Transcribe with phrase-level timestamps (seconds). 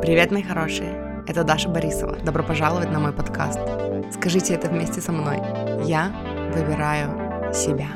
[0.00, 1.24] Привет, мои хорошие!
[1.26, 2.16] Это Даша Борисова.
[2.18, 3.58] Добро пожаловать на мой подкаст.
[4.14, 5.38] Скажите это вместе со мной.
[5.84, 6.12] Я
[6.54, 7.88] выбираю себя.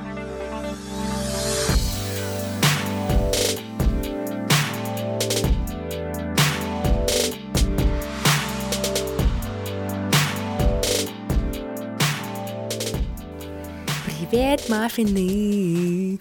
[14.04, 16.18] Привет, маффины!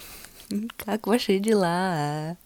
[0.77, 2.37] Как ваши дела?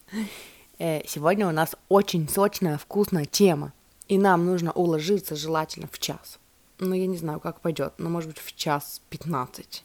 [0.77, 3.73] Э, сегодня у нас очень сочная, вкусная тема,
[4.07, 6.39] и нам нужно уложиться желательно в час.
[6.79, 9.83] Ну, я не знаю, как пойдет, но может быть в час пятнадцать.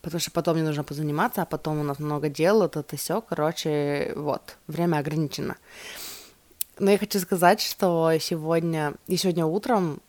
[0.00, 3.20] Потому что потом мне нужно позаниматься, а потом у нас много дел, вот это все,
[3.20, 5.56] короче, вот, время ограничено.
[6.78, 10.00] Но я хочу сказать, что сегодня, и сегодня утром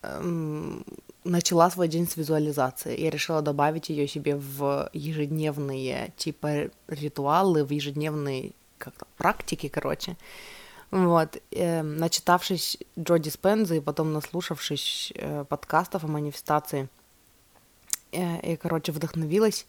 [0.00, 0.86] эм,
[1.24, 2.98] начала свой день с визуализации.
[2.98, 8.52] Я решила добавить ее себе в ежедневные типа ритуалы, в ежедневные
[8.84, 10.16] как-то практики, короче.
[10.90, 16.88] Вот, э, начитавшись Джо Диспенза и потом наслушавшись э, подкастов о манифестации,
[18.12, 19.66] э, и, короче, вдохновилась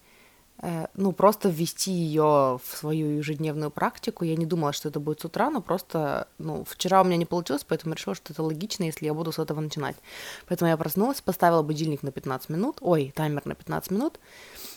[0.62, 4.24] Э, ну, просто ввести ее в свою ежедневную практику.
[4.24, 7.26] Я не думала, что это будет с утра, но просто, ну, вчера у меня не
[7.26, 9.96] получилось, поэтому решила, что это логично, если я буду с этого начинать.
[10.48, 14.18] Поэтому я проснулась, поставила будильник на 15 минут, ой, таймер на 15 минут,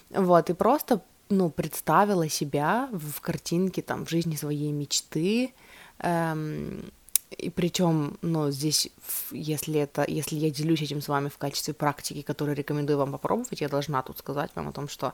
[0.10, 5.54] вот, и просто, ну, представила себя в картинке, там, в жизни своей мечты,
[6.00, 6.92] эм,
[7.38, 8.90] и причем, ну, здесь,
[9.32, 13.62] если это, если я делюсь этим с вами в качестве практики, которую рекомендую вам попробовать,
[13.62, 15.14] я должна тут сказать вам о том, что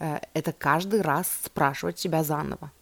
[0.00, 2.72] Э, это каждый раз спрашивать себя заново.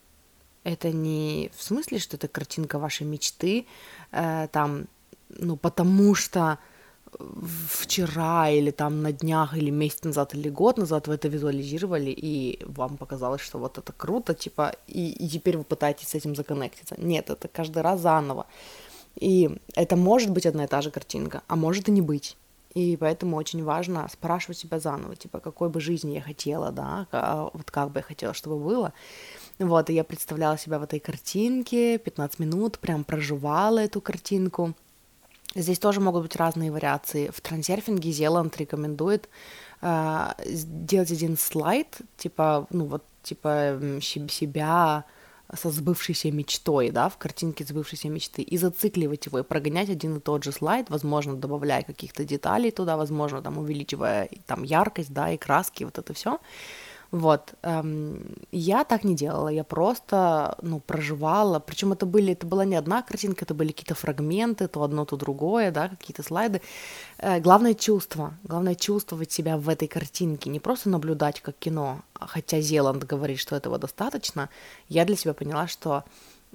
[0.65, 3.67] Это не в смысле, что это картинка вашей мечты,
[4.13, 4.87] э, там,
[5.29, 6.59] ну, потому что
[7.69, 12.61] вчера или там на днях или месяц назад или год назад вы это визуализировали и
[12.64, 16.95] вам показалось, что вот это круто, типа, и, и теперь вы пытаетесь с этим законнектиться.
[16.98, 18.47] Нет, это каждый раз заново.
[19.17, 22.36] И это может быть одна и та же картинка, а может и не быть.
[22.74, 27.07] И поэтому очень важно спрашивать себя заново, типа, какой бы жизни я хотела, да,
[27.52, 28.92] вот как бы я хотела, чтобы было.
[29.58, 34.75] Вот, и я представляла себя в этой картинке, 15 минут, прям проживала эту картинку.
[35.55, 37.31] Здесь тоже могут быть разные вариации.
[37.31, 39.29] В трансерфинге Зеланд рекомендует
[39.81, 45.05] э, сделать один слайд, типа, ну вот, типа себя
[45.55, 50.20] со сбывшейся мечтой, да, в картинке сбывшейся мечты, и зацикливать его, и прогонять один и
[50.20, 55.39] тот же слайд, возможно, добавляя каких-то деталей туда, возможно, там, увеличивая там яркость, да, и
[55.39, 56.39] краски, вот это все.
[57.11, 62.67] Вот, эм, я так не делала, я просто, ну, проживала, причем это были, это была
[62.67, 66.61] не одна картинка, это были какие-то фрагменты, то одно, то другое, да, какие-то слайды.
[67.19, 72.61] Э, главное чувство, главное чувствовать себя в этой картинке, не просто наблюдать как кино, хотя
[72.61, 74.51] Зеланд говорит, что этого достаточно,
[74.89, 76.05] я для себя поняла, что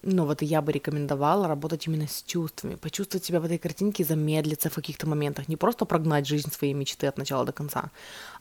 [0.04, 4.70] ну вот я бы рекомендовала работать именно с чувствами, почувствовать себя в этой картинке, замедлиться
[4.70, 7.90] в каких-то моментах, не просто прогнать жизнь своей мечты от начала до конца,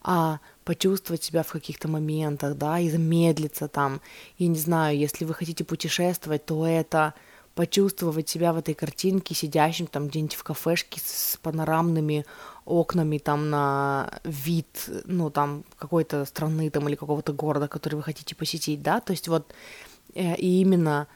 [0.02, 4.00] а почувствовать себя в каких-то моментах, да, и замедлиться там.
[4.38, 7.14] И не знаю, если вы хотите путешествовать, то это
[7.54, 12.24] почувствовать себя в этой картинке, сидящим там где-нибудь в кафешке с панорамными
[12.64, 18.34] окнами там на вид, ну, там, какой-то страны там или какого-то города, который вы хотите
[18.34, 19.52] посетить, да, то есть вот
[20.14, 21.08] э, и именно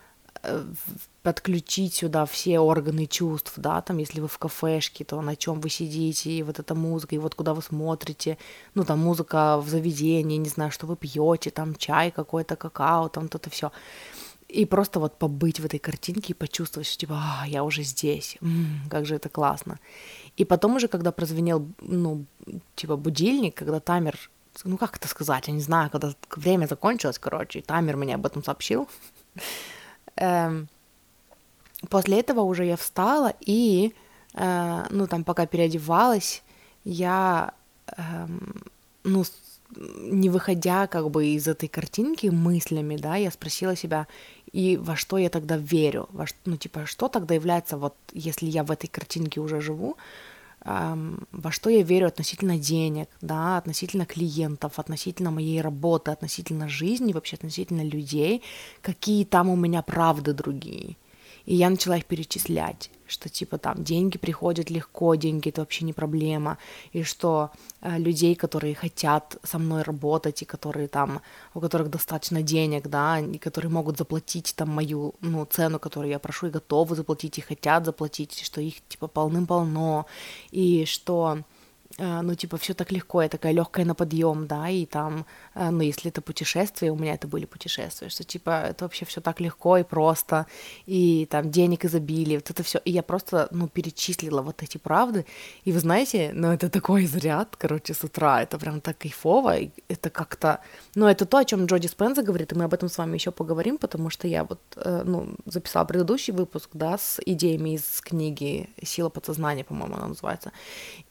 [1.23, 5.71] подключить сюда все органы чувств, да, там, если вы в кафешке, то на чем вы
[5.71, 8.39] сидите, и вот эта музыка, и вот куда вы смотрите,
[8.75, 13.29] ну, там, музыка в заведении, не знаю, что вы пьете, там, чай какой-то, какао, там,
[13.29, 13.73] то-то все.
[14.49, 18.39] И просто вот побыть в этой картинке и почувствовать, что, типа, а, я уже здесь,
[18.41, 19.81] м-м, как же это классно.
[20.37, 22.25] И потом уже, когда прозвенел, ну,
[22.77, 24.17] типа, будильник, когда таймер,
[24.63, 28.45] ну, как это сказать, я не знаю, когда время закончилось, короче, таймер мне об этом
[28.45, 28.89] сообщил,
[31.89, 33.95] после этого уже я встала и,
[34.35, 36.43] э, ну, там, пока переодевалась,
[36.85, 37.53] я,
[37.97, 38.27] э,
[39.05, 39.25] ну,
[39.99, 44.07] не выходя как бы из этой картинки мыслями, да, я спросила себя,
[44.53, 48.47] и во что я тогда верю, во что, ну, типа, что тогда является, вот, если
[48.47, 49.97] я в этой картинке уже живу,
[50.67, 57.37] во что я верю относительно денег, да, относительно клиентов, относительно моей работы, относительно жизни, вообще
[57.37, 58.43] относительно людей,
[58.83, 60.97] какие там у меня правды другие.
[61.47, 65.93] И я начала их перечислять, что типа там деньги приходят легко, деньги это вообще не
[65.93, 66.59] проблема,
[66.93, 67.51] и что
[67.81, 71.23] э, людей, которые хотят со мной работать, и которые там,
[71.55, 76.19] у которых достаточно денег, да, и которые могут заплатить там мою, ну, цену, которую я
[76.19, 80.07] прошу, и готовы заплатить, и хотят заплатить, что их типа полным-полно,
[80.51, 81.39] и что
[81.99, 85.81] ну, типа, все так легко, я такая легкая на подъем, да, и там, э, ну,
[85.81, 89.79] если это путешествие, у меня это были путешествия, что, типа, это вообще все так легко
[89.79, 90.47] и просто,
[90.85, 95.25] и там денег изобилие, вот это все, и я просто, ну, перечислила вот эти правды,
[95.65, 99.55] и вы знаете, ну, это такой заряд, короче, с утра, это прям так кайфово,
[99.89, 100.61] это как-то,
[100.95, 103.31] ну, это то, о чем Джоди Спенза говорит, и мы об этом с вами еще
[103.31, 108.69] поговорим, потому что я вот, э, ну, записала предыдущий выпуск, да, с идеями из книги
[108.83, 110.53] «Сила подсознания», по-моему, она называется,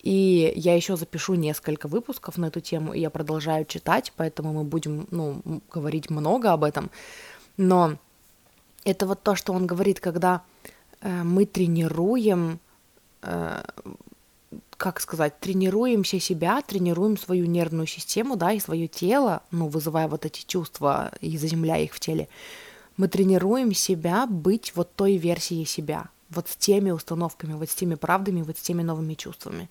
[0.03, 4.63] и я еще запишу несколько выпусков на эту тему, и я продолжаю читать, поэтому мы
[4.63, 5.41] будем, ну,
[5.71, 6.89] говорить много об этом.
[7.57, 7.97] Но
[8.83, 10.41] это вот то, что он говорит, когда
[11.01, 12.59] э, мы тренируем,
[13.21, 13.63] э,
[14.77, 20.25] как сказать, тренируемся себя, тренируем свою нервную систему, да, и свое тело, ну, вызывая вот
[20.25, 22.27] эти чувства и заземляя их в теле,
[22.97, 27.95] мы тренируем себя быть вот той версией себя, вот с теми установками, вот с теми
[27.95, 29.69] правдами, вот с теми новыми чувствами.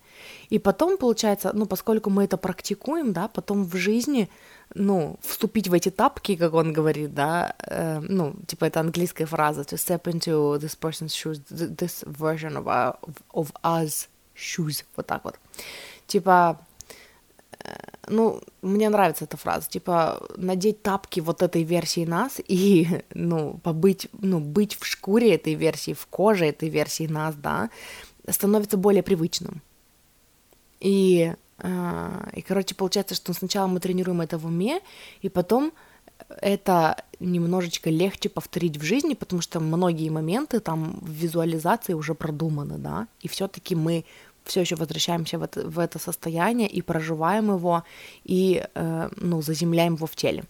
[0.51, 4.29] И потом, получается, ну, поскольку мы это практикуем, да, потом в жизни,
[4.75, 9.63] ну, вступить в эти тапки, как он говорит, да, э, ну, типа это английская фраза,
[9.63, 12.97] to step into this person's shoes, this version of, our,
[13.33, 15.39] of us shoes, вот так вот.
[16.07, 16.61] Типа,
[18.09, 24.09] ну, мне нравится эта фраза, типа, надеть тапки вот этой версии нас и, ну, побыть,
[24.21, 27.71] ну, быть в шкуре этой версии, в коже этой версии нас, да,
[28.29, 29.63] становится более привычным.
[30.81, 34.81] И, э, и, короче, получается, что сначала мы тренируем это в уме,
[35.23, 35.73] и потом
[36.41, 42.79] это немножечко легче повторить в жизни, потому что многие моменты там в визуализации уже продуманы,
[42.79, 44.05] да, и все-таки мы
[44.45, 47.83] все еще возвращаемся в это, в это состояние и проживаем его,
[48.25, 50.45] и, э, ну, заземляем его в теле.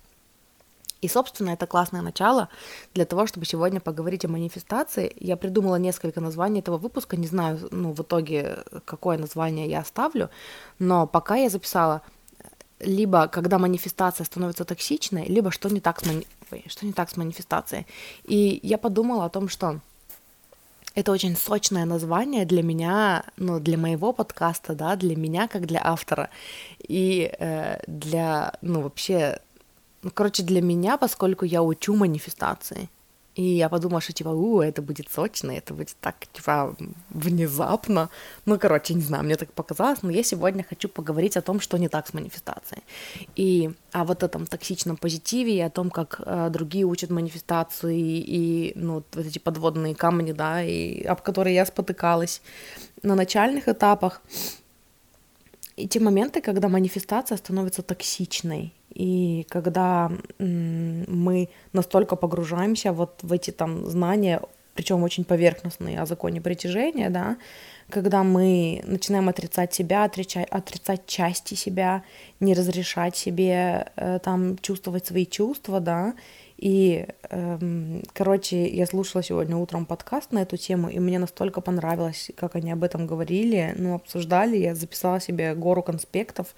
[1.04, 2.48] И, собственно, это классное начало
[2.94, 5.14] для того, чтобы сегодня поговорить о манифестации.
[5.20, 10.30] Я придумала несколько названий этого выпуска, не знаю, ну, в итоге, какое название я оставлю,
[10.78, 12.00] но пока я записала
[12.80, 16.26] либо когда манифестация становится токсичной, либо что не так с, мани...
[16.66, 17.86] что не так с манифестацией.
[18.24, 19.80] И я подумала о том, что
[20.94, 25.80] это очень сочное название для меня, ну, для моего подкаста, да, для меня как для
[25.82, 26.30] автора.
[26.78, 29.40] И э, для, ну, вообще,
[30.02, 32.88] ну, короче, для меня, поскольку я учу манифестации,
[33.34, 36.76] и я подумала, что типа, у, это будет сочно, это будет так, типа,
[37.10, 38.08] внезапно.
[38.46, 41.78] Ну, короче, не знаю, мне так показалось, но я сегодня хочу поговорить о том, что
[41.78, 42.82] не так с манифестацией.
[43.34, 48.18] И о вот этом токсичном позитиве, и о том, как э, другие учат манифестацию, и,
[48.18, 52.40] и, ну, вот эти подводные камни, да, и об которые я спотыкалась
[53.02, 54.22] на начальных этапах.
[55.76, 63.50] И те моменты, когда манифестация становится токсичной, и когда мы настолько погружаемся вот в эти
[63.50, 64.40] там знания,
[64.74, 67.36] причем очень поверхностные о законе притяжения, да,
[67.90, 72.02] когда мы начинаем отрицать себя, отрицать, отрицать части себя,
[72.40, 76.14] не разрешать себе э, там чувствовать свои чувства, да,
[76.56, 82.30] и, эм, короче, я слушала сегодня утром подкаст на эту тему, и мне настолько понравилось,
[82.36, 86.54] как они об этом говорили, ну, обсуждали, я записала себе гору конспектов,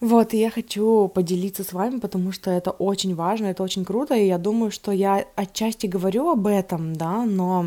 [0.00, 4.14] вот, и я хочу поделиться с вами, потому что это очень важно, это очень круто,
[4.14, 7.66] и я думаю, что я отчасти говорю об этом, да, но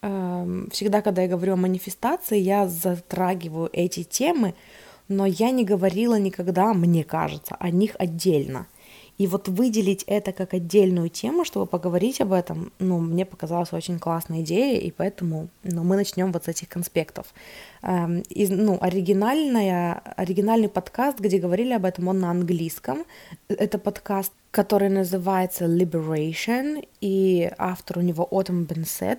[0.00, 4.54] э, всегда, когда я говорю о манифестации, я затрагиваю эти темы,
[5.08, 8.66] но я не говорила никогда, мне кажется, о них отдельно.
[9.18, 13.98] И вот выделить это как отдельную тему, чтобы поговорить об этом, ну, мне показалась очень
[13.98, 17.26] классная идея, и поэтому ну, мы начнем вот с этих конспектов.
[17.82, 23.04] Эм, из, ну, оригинальная, оригинальный подкаст, где говорили об этом, он на английском.
[23.48, 29.18] Это подкаст, который называется Liberation, и автор у него Autumn Bensett.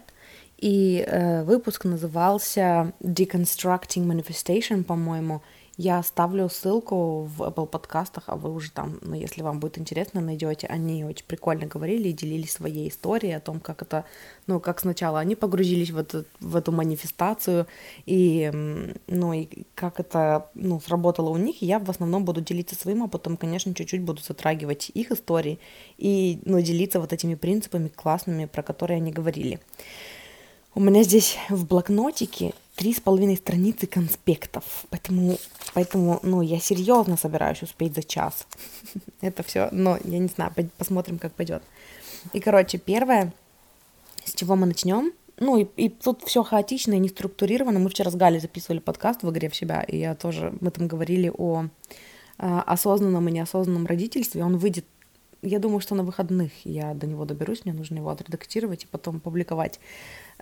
[0.58, 5.42] И э, выпуск назывался Deconstructing Manifestation, по-моему,
[5.80, 10.20] я оставлю ссылку в Apple подкастах, а вы уже там, ну, если вам будет интересно,
[10.20, 10.68] найдете.
[10.68, 14.04] Они очень прикольно говорили и делились своей историей о том, как это,
[14.46, 17.66] ну, как сначала они погрузились в эту, в эту манифестацию,
[18.06, 18.52] и,
[19.08, 21.62] ну, и как это, ну, сработало у них.
[21.62, 25.60] Я в основном буду делиться своим, а потом, конечно, чуть-чуть буду затрагивать их истории
[25.98, 29.62] и, ну, делиться вот этими принципами классными, про которые они говорили.
[30.76, 35.38] У меня здесь в блокнотике три с половиной страницы конспектов, поэтому,
[35.74, 38.48] поэтому, ну, я серьезно собираюсь успеть за час.
[39.22, 41.62] Это все, но я не знаю, посмотрим, как пойдет.
[42.32, 43.34] И, короче, первое,
[44.24, 47.80] с чего мы начнем, ну, и, и тут все хаотично и не структурировано.
[47.80, 50.88] Мы вчера с Галей записывали подкаст в игре в себя, и я тоже, мы там
[50.88, 51.66] говорили о
[52.38, 54.42] э, осознанном и неосознанном родительстве.
[54.42, 54.86] Он выйдет,
[55.42, 59.20] я думаю, что на выходных я до него доберусь, мне нужно его отредактировать и потом
[59.20, 59.82] публиковать.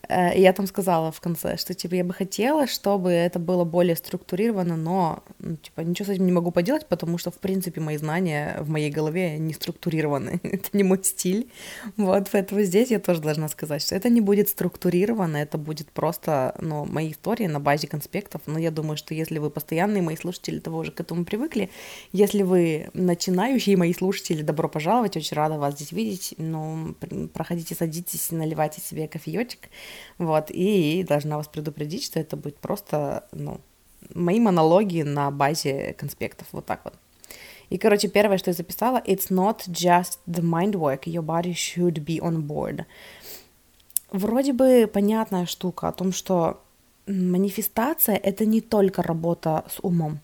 [0.09, 3.63] Э, и я там сказала в конце, что, типа, я бы хотела, чтобы это было
[3.63, 7.81] более структурировано, но, ну, типа, ничего с этим не могу поделать, потому что, в принципе,
[7.81, 10.39] мои знания в моей голове не структурированы.
[10.43, 11.49] это не мой стиль.
[11.97, 16.55] Вот, поэтому здесь я тоже должна сказать, что это не будет структурировано, это будет просто,
[16.61, 18.41] ну, мои истории на базе конспектов.
[18.45, 21.69] Но я думаю, что если вы постоянные мои слушатели, того уже к этому привыкли.
[22.11, 26.35] Если вы начинающие мои слушатели, добро пожаловать, очень рада вас здесь видеть.
[26.37, 26.95] Ну,
[27.33, 29.69] проходите, садитесь, наливайте себе кофеечек.
[30.17, 33.59] Вот, и должна вас предупредить, что это будет просто, ну,
[34.13, 36.93] мои монологи на базе конспектов, вот так вот.
[37.69, 42.03] И, короче, первое, что я записала, it's not just the mind work, your body should
[42.05, 42.85] be on board.
[44.11, 46.61] Вроде бы понятная штука о том, что
[47.07, 50.19] манифестация— это не только работа с умом.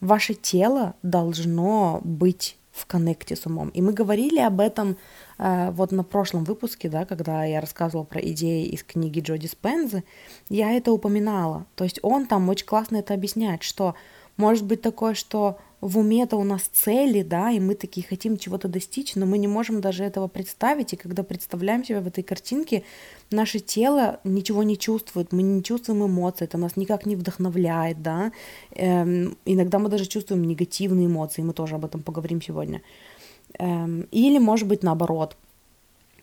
[0.00, 3.68] Ваше тело должно быть в коннекте с умом.
[3.70, 4.96] И мы говорили об этом
[5.38, 10.04] э, вот на прошлом выпуске, да, когда я рассказывала про идеи из книги Джоди Спензы,
[10.48, 11.66] я это упоминала.
[11.74, 13.94] То есть он там очень классно это объясняет, что
[14.38, 18.66] может быть такое, что в уме-то у нас цели, да, и мы такие хотим чего-то
[18.66, 22.82] достичь, но мы не можем даже этого представить, и когда представляем себя в этой картинке,
[23.30, 28.32] наше тело ничего не чувствует, мы не чувствуем эмоций, это нас никак не вдохновляет, да,
[28.72, 32.82] эм, иногда мы даже чувствуем негативные эмоции, мы тоже об этом поговорим сегодня.
[33.58, 35.36] Эм, или, может быть, наоборот,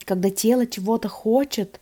[0.03, 1.79] когда тело чего-то хочет,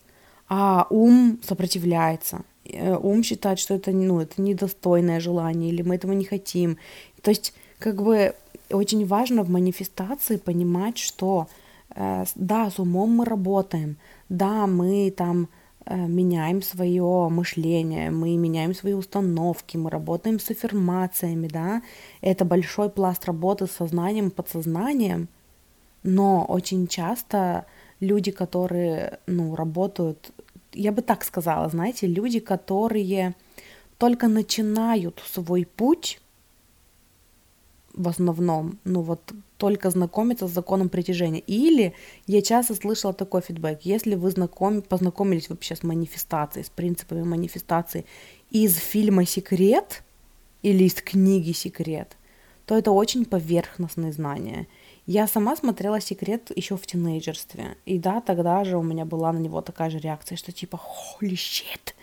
[0.48, 6.26] а ум сопротивляется, ум считает, что это, ну, это недостойное желание, или мы этого не
[6.26, 6.78] хотим.
[7.22, 8.34] То есть как бы
[8.70, 11.48] очень важно в манифестации понимать, что
[11.96, 13.98] э, да, с умом мы работаем,
[14.30, 15.50] да, мы там
[15.86, 21.82] э, меняем свое мышление, мы меняем свои установки, мы работаем с аффирмациями, да,
[22.22, 25.28] это большой пласт работы с сознанием, подсознанием,
[26.04, 27.66] но очень часто
[28.00, 30.32] люди, которые, ну, работают,
[30.74, 33.36] я бы так сказала, знаете, люди, которые
[33.98, 36.20] только начинают свой путь,
[37.94, 41.40] в основном, ну вот только знакомиться с законом притяжения.
[41.40, 41.94] Или
[42.28, 48.06] я часто слышала такой фидбэк, если вы знаком, познакомились вообще с манифестацией, с принципами манифестации
[48.50, 50.04] из фильма «Секрет»
[50.64, 52.18] или из книги «Секрет»,
[52.66, 54.68] то это очень поверхностные знания.
[55.06, 59.40] Я сама смотрела «Секрет» еще в тинейджерстве, и да, тогда же у меня была на
[59.40, 60.80] него такая же реакция, что типа
[61.22, 61.94] «Holy shit!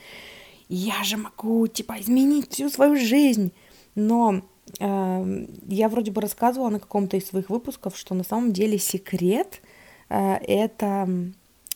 [0.68, 3.52] Я же могу, типа, изменить всю свою жизнь!»
[3.94, 4.42] Но
[4.78, 9.60] Эм, я вроде бы рассказывала на каком-то из своих выпусков, что на самом деле секрет
[10.08, 11.08] э, это,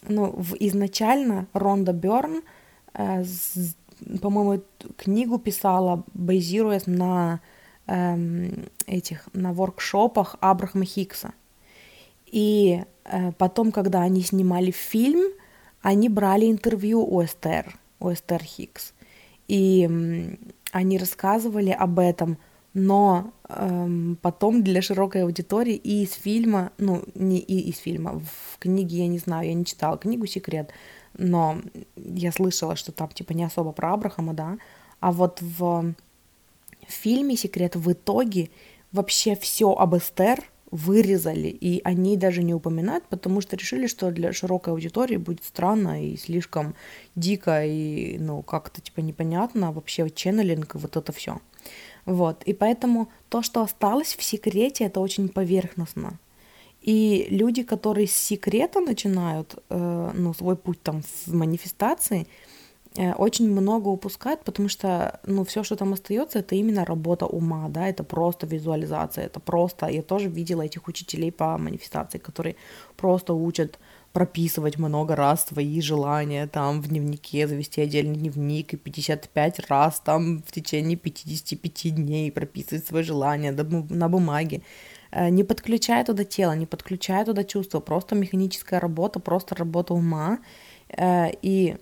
[0.02, 2.42] ну, изначально Ронда Берн,
[2.94, 3.24] э,
[4.20, 4.62] по-моему,
[4.96, 7.40] книгу писала, базируясь на
[7.86, 11.32] эм, этих, на воркшопах Абрахама Хикса.
[12.26, 15.32] И э, потом, когда они снимали фильм,
[15.82, 18.94] они брали интервью у Эстер, у Эстер Хикс.
[19.48, 20.38] И
[20.72, 22.38] они рассказывали об этом,
[22.72, 28.58] но эм, потом для широкой аудитории и из фильма, ну, не и из фильма, в
[28.58, 30.70] книге я не знаю, я не читала книгу «Секрет»,
[31.16, 31.58] но
[31.96, 34.58] я слышала, что там типа не особо про Абрахама, да,
[34.98, 35.94] а вот в
[36.92, 38.50] фильме «Секрет» в итоге
[38.92, 44.32] вообще все об Эстер вырезали, и они даже не упоминают, потому что решили, что для
[44.32, 46.74] широкой аудитории будет странно и слишком
[47.14, 51.38] дико, и, ну, как-то, типа, непонятно вообще ченнелинг и вот это все.
[52.06, 56.18] Вот, и поэтому то, что осталось в секрете, это очень поверхностно.
[56.82, 62.26] И люди, которые с секрета начинают э, ну, свой путь там в манифестации,
[62.96, 67.88] очень много упускают, потому что ну, все, что там остается, это именно работа ума, да,
[67.88, 72.54] это просто визуализация, это просто, я тоже видела этих учителей по манифестации, которые
[72.96, 73.78] просто учат
[74.14, 80.40] прописывать много раз свои желания, там в дневнике завести отдельный дневник и 55 раз там
[80.46, 84.62] в течение 55 дней прописывать свои желания на бумаге.
[85.10, 90.38] Э, не подключая туда тело, не подключая туда чувства, просто механическая работа, просто работа ума.
[90.96, 91.76] Э, и,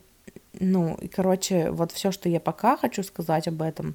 [0.58, 3.94] ну, и, короче, вот все, что я пока хочу сказать об этом,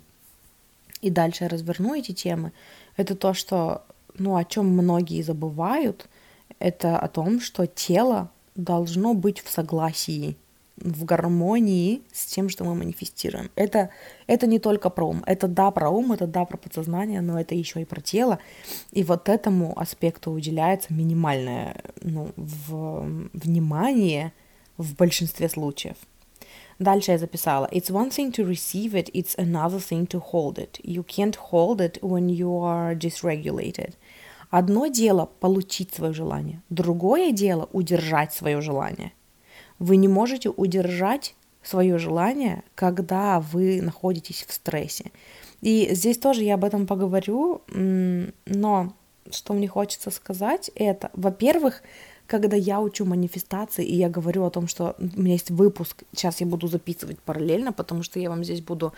[1.01, 2.51] и дальше я разверну эти темы,
[2.95, 3.83] это то, что,
[4.17, 6.07] ну, о чем многие забывают–
[6.59, 10.35] это о том, что тело должно быть в согласии,
[10.77, 13.49] в гармонии с тем, что мы манифестируем.
[13.55, 13.89] Это,
[14.27, 15.23] это не только про ум.
[15.25, 18.39] Это да про ум, это да про подсознание, но это еще и про тело.
[18.91, 24.33] И вот этому аспекту уделяется минимальное ну, в, внимание
[24.77, 25.97] в большинстве случаев.
[26.79, 27.67] Дальше я записала.
[27.71, 30.79] It's one thing to receive it, it's another thing to hold it.
[30.83, 33.95] You can't hold it when you are dysregulated.
[34.49, 39.11] Одно дело получить свое желание, другое дело удержать свое желание.
[39.79, 45.11] Вы не можете удержать свое желание, когда вы находитесь в стрессе.
[45.61, 48.93] И здесь тоже я об этом поговорю, но
[49.31, 51.83] что мне хочется сказать, это, во-первых,
[52.27, 56.41] когда я учу манифестации, и я говорю о том, что у меня есть выпуск, сейчас
[56.41, 58.93] я буду записывать параллельно, потому что я вам здесь буду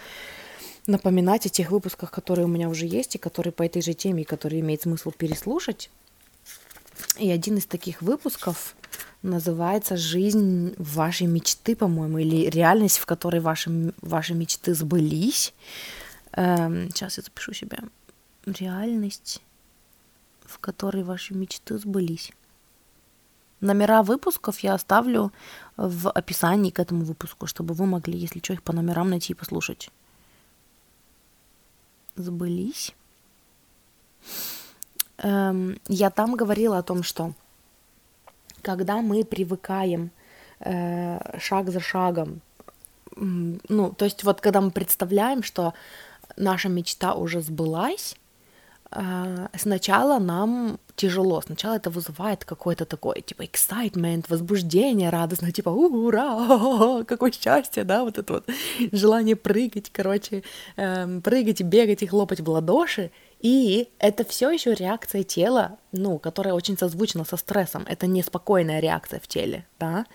[0.88, 4.24] напоминать о тех выпусках, которые у меня уже есть, и которые по этой же теме,
[4.24, 5.92] и которые имеет смысл переслушать.
[7.18, 8.76] И один из таких выпусков
[9.22, 15.54] называется «Жизнь вашей мечты», по-моему, или «Реальность, в которой ваши, ваши мечты сбылись».
[16.34, 17.80] Эм, сейчас я запишу себя.
[18.46, 19.42] «Реальность,
[20.46, 22.32] в которой ваши мечты сбылись».
[23.62, 25.32] Номера выпусков я оставлю
[25.76, 29.36] в описании к этому выпуску, чтобы вы могли, если что, их по номерам найти и
[29.36, 29.90] послушать.
[32.16, 32.94] Сбылись.
[35.18, 37.34] Эм, я там говорила о том, что
[38.62, 40.12] когда мы привыкаем
[40.60, 42.42] э, шаг за шагом,
[43.16, 45.74] ну, то есть вот когда мы представляем, что
[46.38, 48.16] наша мечта уже сбылась,
[48.92, 51.42] сначала нам тяжело.
[51.42, 58.18] Сначала это вызывает какое-то такое, типа, excitement, возбуждение, радостно, типа, ура, какое счастье, да, вот
[58.18, 58.50] это вот
[58.92, 60.44] желание прыгать, короче,
[60.76, 63.12] эм, прыгать бегать и хлопать в ладоши.
[63.40, 67.86] И это все еще реакция тела, ну, которая очень созвучна со стрессом.
[67.88, 70.06] Это неспокойная реакция в теле, да.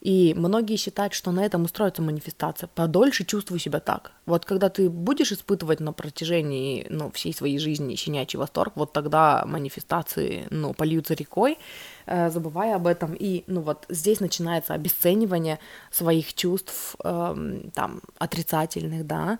[0.00, 2.68] И многие считают, что на этом устроится манифестация.
[2.68, 4.12] Подольше чувствую себя так.
[4.26, 9.44] Вот когда ты будешь испытывать на протяжении ну, всей своей жизни щенячий восторг, вот тогда
[9.46, 11.58] манифестации ну, польются рекой,
[12.06, 13.14] э, забывая об этом.
[13.14, 15.58] И ну, вот здесь начинается обесценивание
[15.90, 19.38] своих чувств э, там, отрицательных, да,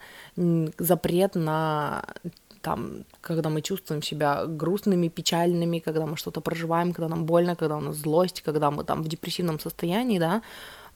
[0.78, 2.04] запрет на
[2.66, 7.76] там, когда мы чувствуем себя грустными, печальными, когда мы что-то проживаем, когда нам больно, когда
[7.76, 10.42] у нас злость, когда мы там в депрессивном состоянии, да,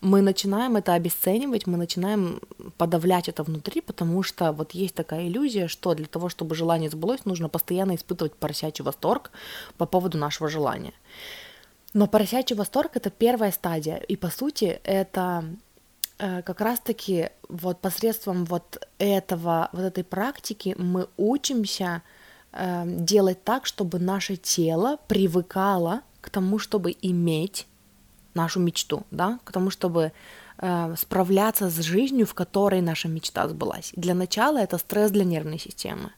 [0.01, 2.41] мы начинаем это обесценивать, мы начинаем
[2.77, 7.25] подавлять это внутри, потому что вот есть такая иллюзия, что для того, чтобы желание сбылось,
[7.25, 9.31] нужно постоянно испытывать поросячий восторг
[9.77, 10.93] по поводу нашего желания.
[11.95, 15.45] Но поросячий восторг— это первая стадия, и по сути это
[16.45, 22.03] как раз-таки вот посредством вот этого, вот этой практики мы учимся
[22.53, 27.67] э, делать так, чтобы наше тело привыкало к тому, чтобы иметь
[28.35, 30.13] нашу мечту, да, к тому, чтобы
[30.59, 33.93] э, справляться с жизнью, в которой наша мечта сбылась.
[33.97, 36.13] Для начала это стресс для нервной системы.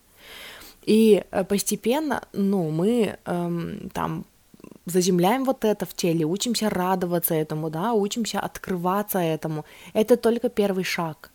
[0.83, 4.25] И э, постепенно, ну, мы эм, там
[4.87, 9.65] заземляем вот это в теле, учимся радоваться этому, да, учимся открываться этому.
[9.95, 11.31] Это только первый шаг.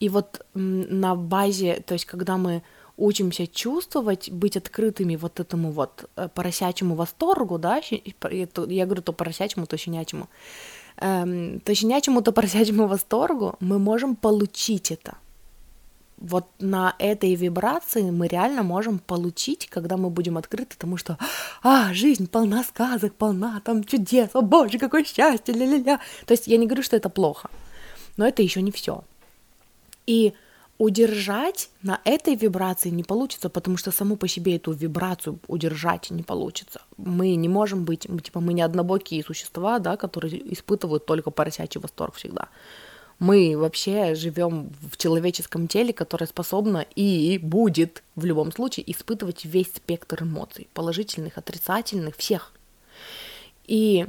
[0.00, 2.62] И вот на базе, то есть когда мы
[2.96, 7.80] учимся чувствовать, быть открытыми вот этому вот э, поросячьему восторгу, да,
[8.68, 10.28] я говорю то поросячьему, то щенячьему,
[10.96, 15.16] эм, то щенячьему, то поросячьему восторгу, мы можем получить это
[16.20, 21.18] вот на этой вибрации мы реально можем получить, когда мы будем открыты тому, что
[21.62, 25.98] а, жизнь полна сказок, полна там чудес, о боже, какое счастье, ля-ля-ля.
[26.26, 27.48] То есть я не говорю, что это плохо,
[28.16, 29.02] но это еще не все.
[30.06, 30.34] И
[30.76, 36.22] удержать на этой вибрации не получится, потому что саму по себе эту вибрацию удержать не
[36.22, 36.82] получится.
[36.98, 42.14] Мы не можем быть, типа, мы не однобокие существа, да, которые испытывают только поросячий восторг
[42.14, 42.48] всегда
[43.20, 49.68] мы вообще живем в человеческом теле, которое способно и будет в любом случае испытывать весь
[49.68, 52.52] спектр эмоций, положительных, отрицательных, всех.
[53.66, 54.06] И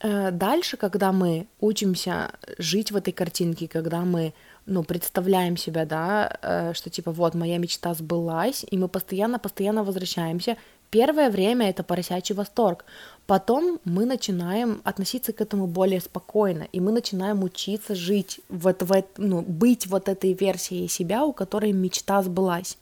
[0.00, 4.32] э, дальше, когда мы учимся жить в этой картинке, когда мы
[4.64, 10.56] ну, представляем себя, да, э, что типа вот моя мечта сбылась, и мы постоянно-постоянно возвращаемся
[10.90, 12.84] Первое время это поросячий восторг.
[13.26, 19.04] Потом мы начинаем относиться к этому более спокойно, и мы начинаем учиться жить, в, в,
[19.16, 22.78] ну, быть вот этой версией себя, у которой мечта сбылась.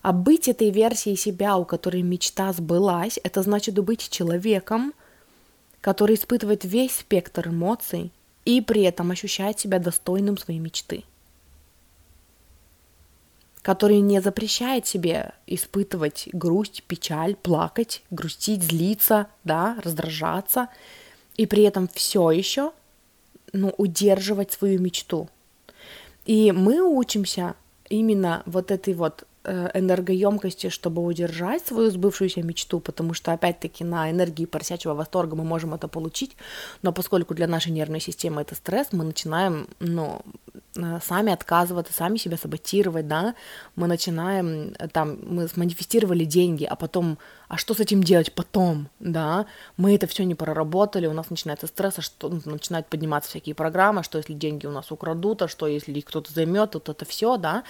[0.00, 4.94] А быть этой версией себя, у которой мечта сбылась, это значит быть человеком,
[5.82, 8.12] который испытывает весь спектр эмоций
[8.46, 11.04] и при этом ощущает себя достойным своей мечты
[13.66, 20.68] который не запрещает себе испытывать грусть, печаль, плакать, грустить, злиться, да, раздражаться,
[21.36, 22.70] и при этом все еще
[23.52, 25.28] ну, удерживать свою мечту.
[26.26, 27.56] И мы учимся
[27.88, 34.12] именно вот этой вот э, энергоемкости, чтобы удержать свою сбывшуюся мечту, потому что, опять-таки, на
[34.12, 36.36] энергии поросячьего восторга мы можем это получить,
[36.82, 40.22] но поскольку для нашей нервной системы это стресс, мы начинаем, ну,
[41.02, 43.34] сами отказываться, сами себя саботировать, да,
[43.76, 48.88] мы начинаем, э, там, мы сманифестировали деньги, а потом, а что с этим делать потом,
[49.00, 53.30] да, мы это все не проработали, у нас начинается стресс, а что ну, начинают подниматься
[53.30, 56.88] всякие программы, что если деньги у нас украдут, а что если их кто-то займет, вот
[56.88, 57.64] это все, да,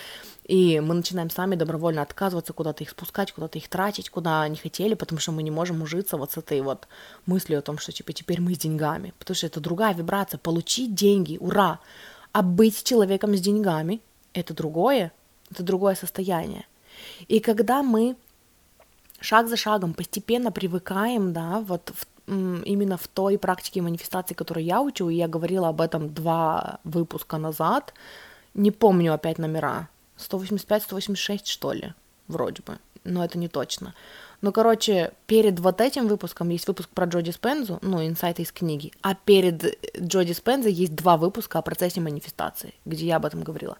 [0.44, 4.94] и мы начинаем сами добровольно отказываться, куда-то их спускать, куда-то их тратить, куда не хотели,
[4.94, 6.86] потому что мы не можем ужиться вот с этой вот
[7.26, 10.94] мыслью о том, что типа теперь мы с деньгами, потому что это другая вибрация, получить
[10.94, 11.80] деньги, ура,
[12.36, 14.02] а быть человеком с деньгами—
[14.34, 15.10] это другое,
[15.50, 16.66] это другое состояние.
[17.28, 18.14] И когда мы
[19.20, 22.32] шаг за шагом постепенно привыкаем, да, вот в,
[22.66, 27.38] именно в той практике манифестации, которую я учу, и я говорила об этом два выпуска
[27.38, 27.94] назад,
[28.52, 31.94] не помню опять номера, 185-186, что ли,
[32.28, 33.94] вроде бы, но это не точно.
[34.42, 38.92] Ну, короче, перед вот этим выпуском есть выпуск про Джо Диспензу, ну, инсайты из книги,
[39.00, 43.78] а перед Джо Диспензой есть два выпуска о процессе манифестации, где я об этом говорила.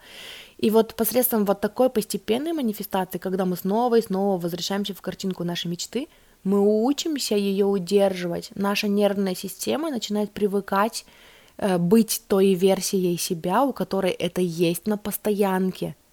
[0.56, 5.44] И вот посредством вот такой постепенной манифестации, когда мы снова и снова возвращаемся в картинку
[5.44, 6.08] нашей мечты,
[6.42, 11.04] мы учимся ее удерживать, наша нервная система начинает привыкать
[11.58, 15.96] э, быть той версией себя, у которой это есть на постоянке–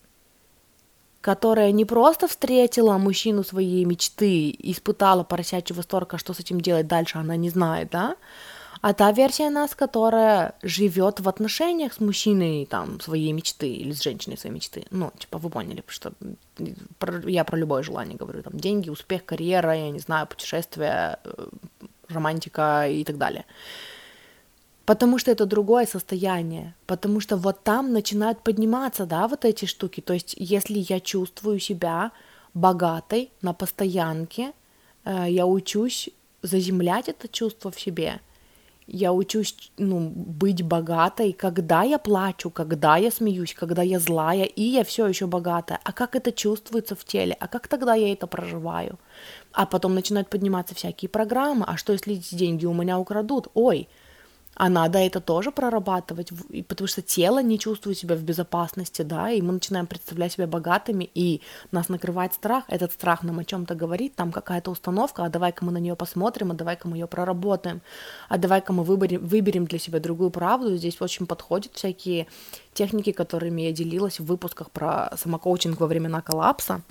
[1.24, 6.88] которая не просто встретила мужчину своей мечты, испытала поросячий восторг, а что с этим делать
[6.88, 8.18] дальше, она не знает, да,
[8.82, 14.04] а та версия нас, которая живет в отношениях с мужчиной там своей мечты или с
[14.04, 14.86] женщиной своей мечты.
[14.92, 16.12] Ну, типа, вы поняли, что
[17.26, 21.48] я про любое желание говорю, там, деньги, успех, карьера, я не знаю, путешествия, э,
[22.10, 23.46] романтика и так далее.
[24.86, 30.02] Потому что это другое состояние, потому что вот там начинают подниматься, да, вот эти штуки.
[30.02, 32.12] То есть, если я чувствую себя
[32.54, 34.52] богатой на постоянке,
[35.06, 36.10] э, я учусь
[36.42, 38.20] заземлять это чувство в себе.
[38.86, 44.62] Я учусь, ну, быть богатой, когда я плачу, когда я смеюсь, когда я злая, и
[44.62, 45.80] я все еще богатая.
[45.86, 47.38] А как это чувствуется в теле?
[47.40, 49.00] А как тогда я это проживаю?
[49.54, 51.64] А потом начинают подниматься всякие программы.
[51.66, 53.48] А что, если эти деньги у меня украдут?
[53.54, 53.88] Ой,
[54.56, 56.32] а надо это тоже прорабатывать,
[56.68, 61.10] потому что тело не чувствует себя в безопасности, да, и мы начинаем представлять себя богатыми,
[61.16, 65.66] и нас накрывает страх, этот страх нам о чем-то говорит, там какая-то установка, а давай-ка
[65.66, 67.82] мы на нее посмотрим, а давай-ка мы ее проработаем,
[68.30, 72.28] а давай-ка мы выберем, выберем для себя другую правду, здесь очень подходят всякие
[72.74, 76.82] техники, которыми я делилась в выпусках про самокоучинг во времена коллапса,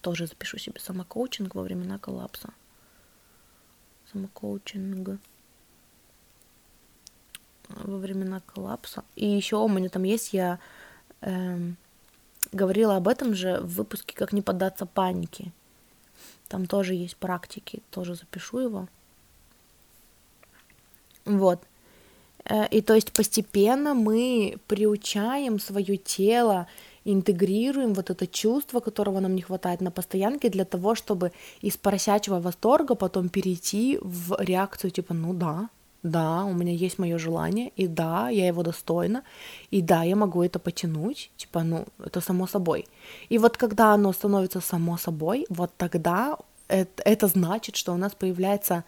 [0.00, 2.50] тоже запишу себе самокоучинг во времена коллапса,
[4.12, 5.20] самокоучинг,
[7.84, 9.04] во времена коллапса.
[9.16, 10.58] И еще у меня там есть, я
[11.20, 11.76] эм,
[12.52, 15.52] говорила об этом же в выпуске «Как не поддаться панике».
[16.48, 18.88] Там тоже есть практики, тоже запишу его.
[21.24, 21.62] Вот.
[22.44, 26.66] Э, и то есть постепенно мы приучаем свое тело,
[27.04, 32.40] интегрируем вот это чувство, которого нам не хватает на постоянке, для того, чтобы из поросячьего
[32.40, 35.68] восторга потом перейти в реакцию типа, ну да,
[36.02, 39.22] да, у меня есть мое желание, и да, я его достойна,
[39.70, 42.86] и да, я могу это потянуть, типа, ну, это само собой.
[43.28, 46.36] И вот когда оно становится само собой, вот тогда
[46.68, 48.84] это, это значит, что у нас появляется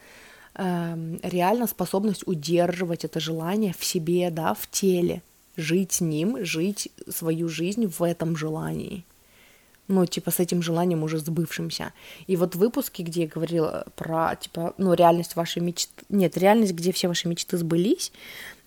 [0.55, 5.23] э, реально способность удерживать это желание в себе, да, в теле,
[5.57, 9.05] жить с ним, жить свою жизнь в этом желании
[9.89, 11.93] ну, типа, с этим желанием уже сбывшимся.
[12.27, 16.93] И вот выпуски, где я говорила про, типа, ну, реальность вашей мечты, нет, реальность, где
[16.93, 18.13] все ваши мечты сбылись,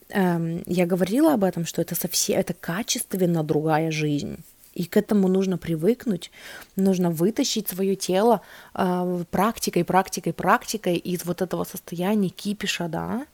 [0.09, 4.37] эм, я говорила об этом, что это совсем, это качественно другая жизнь.
[4.75, 6.29] И к этому нужно привыкнуть,
[6.75, 8.41] нужно вытащить свое тело
[8.75, 13.25] э, практикой, практикой, практикой из вот этого состояния кипиша, да,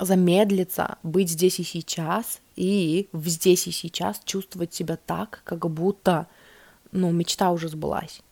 [0.00, 6.26] замедлиться, быть здесь и сейчас, и здесь и сейчас чувствовать себя так, как будто
[6.92, 8.22] ну, мечта уже сбылась.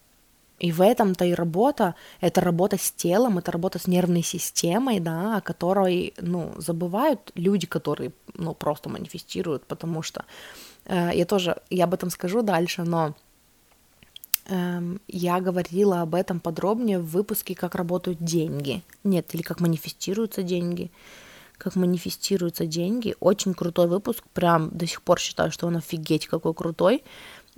[0.60, 5.38] И в этом-то и работа, это работа с телом, это работа с нервной системой, да,
[5.38, 10.24] о которой, ну, забывают люди, которые, ну, просто манифестируют, потому что
[10.84, 13.14] э, я тоже, я об этом скажу дальше, но
[14.48, 18.82] э, я говорила об этом подробнее в выпуске «Как работают деньги».
[19.02, 20.90] Нет, или «Как манифестируются деньги».
[21.56, 23.16] «Как манифестируются деньги».
[23.20, 27.02] Очень крутой выпуск, прям до сих пор считаю, что он офигеть какой крутой.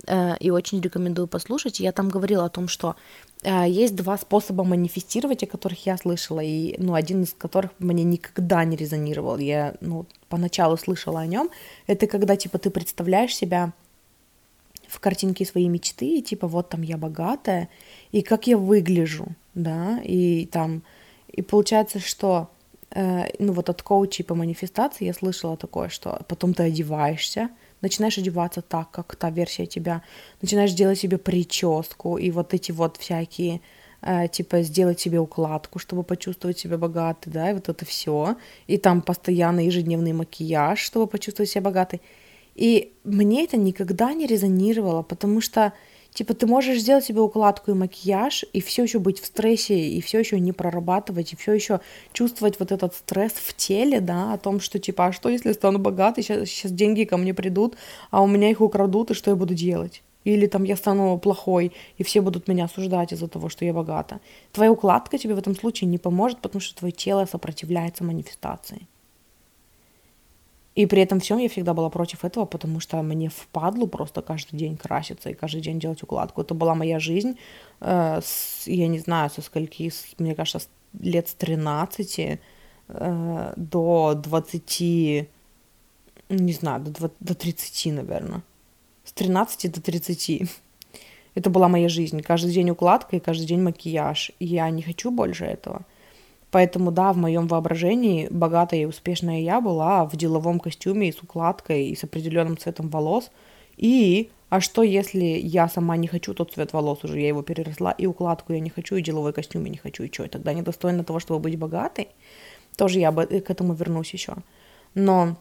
[0.05, 1.79] Э, и очень рекомендую послушать.
[1.79, 2.95] Я там говорила о том, что
[3.43, 8.03] э, есть два способа манифестировать, о которых я слышала, и ну, один из которых мне
[8.03, 9.37] никогда не резонировал.
[9.37, 11.49] Я ну, поначалу слышала о нем.
[11.87, 13.71] Это когда типа ты представляешь себя
[14.87, 17.69] в картинке своей мечты, и типа вот там я богатая,
[18.11, 20.83] и как я выгляжу, да, и там,
[21.31, 22.49] и получается, что
[22.91, 27.49] э, ну вот от коучей по манифестации я слышала такое, что потом ты одеваешься,
[27.83, 30.01] начинаешь одеваться так, как та версия тебя,
[30.41, 33.61] начинаешь делать себе прическу и вот эти вот всякие
[34.01, 38.77] э, типа сделать себе укладку, чтобы почувствовать себя богатой, да, и вот это все, и
[38.77, 42.01] там постоянно ежедневный макияж, чтобы почувствовать себя богатой.
[42.55, 45.73] И мне это никогда не резонировало, потому что
[46.13, 49.99] Типа ты можешь сделать себе укладку и макияж, и все еще быть в стрессе, и
[50.01, 51.79] все еще не прорабатывать, и все еще
[52.13, 55.79] чувствовать вот этот стресс в теле, да, о том, что типа, а что если стану
[55.79, 57.75] богатой, сейчас, сейчас деньги ко мне придут,
[58.11, 60.03] а у меня их украдут, и что я буду делать?
[60.23, 64.19] Или там я стану плохой, и все будут меня осуждать из-за того, что я богата.
[64.51, 68.87] Твоя укладка тебе в этом случае не поможет, потому что твое тело сопротивляется манифестации.
[70.75, 74.57] И при этом всем я всегда была против этого, потому что мне впадлу просто каждый
[74.57, 76.41] день краситься и каждый день делать укладку.
[76.41, 77.37] Это была моя жизнь,
[77.79, 82.39] э, с, я не знаю, со скольки, с, мне кажется, с лет с 13
[82.87, 84.81] э, до 20,
[86.29, 88.41] не знаю, до, 20, до 30, наверное.
[89.03, 90.49] С 13 до 30.
[91.35, 92.21] Это была моя жизнь.
[92.21, 94.31] Каждый день укладка и каждый день макияж.
[94.39, 95.83] Я не хочу больше этого.
[96.53, 101.17] Поэтому, да, в моем воображении богатая и успешная я была в деловом костюме и с
[101.23, 103.31] укладкой, и с определенным цветом волос.
[103.75, 107.91] И, а что если я сама не хочу тот цвет волос уже, я его переросла,
[107.93, 111.03] и укладку я не хочу, и деловой костюм я не хочу, и что, тогда недостойна
[111.03, 112.09] того, чтобы быть богатой?
[112.77, 114.35] Тоже я бы к этому вернусь еще.
[114.93, 115.35] Но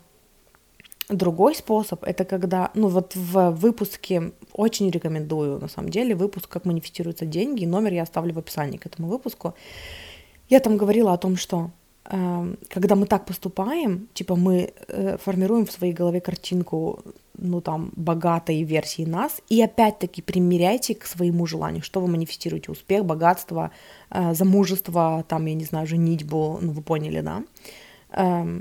[1.08, 6.64] Другой способ это когда, ну вот в выпуске очень рекомендую, на самом деле, выпуск «Как
[6.64, 9.54] манифестируются деньги», номер я оставлю в описании к этому выпуску.
[10.52, 11.70] Я там говорила о том, что
[12.04, 16.98] э, когда мы так поступаем, типа мы э, формируем в своей голове картинку,
[17.38, 23.06] ну там, богатой версии нас, и опять-таки примеряйте к своему желанию, что вы манифестируете, успех,
[23.06, 23.70] богатство,
[24.10, 27.42] э, замужество, там, я не знаю, женитьбу, ну вы поняли, да?
[28.10, 28.60] Э,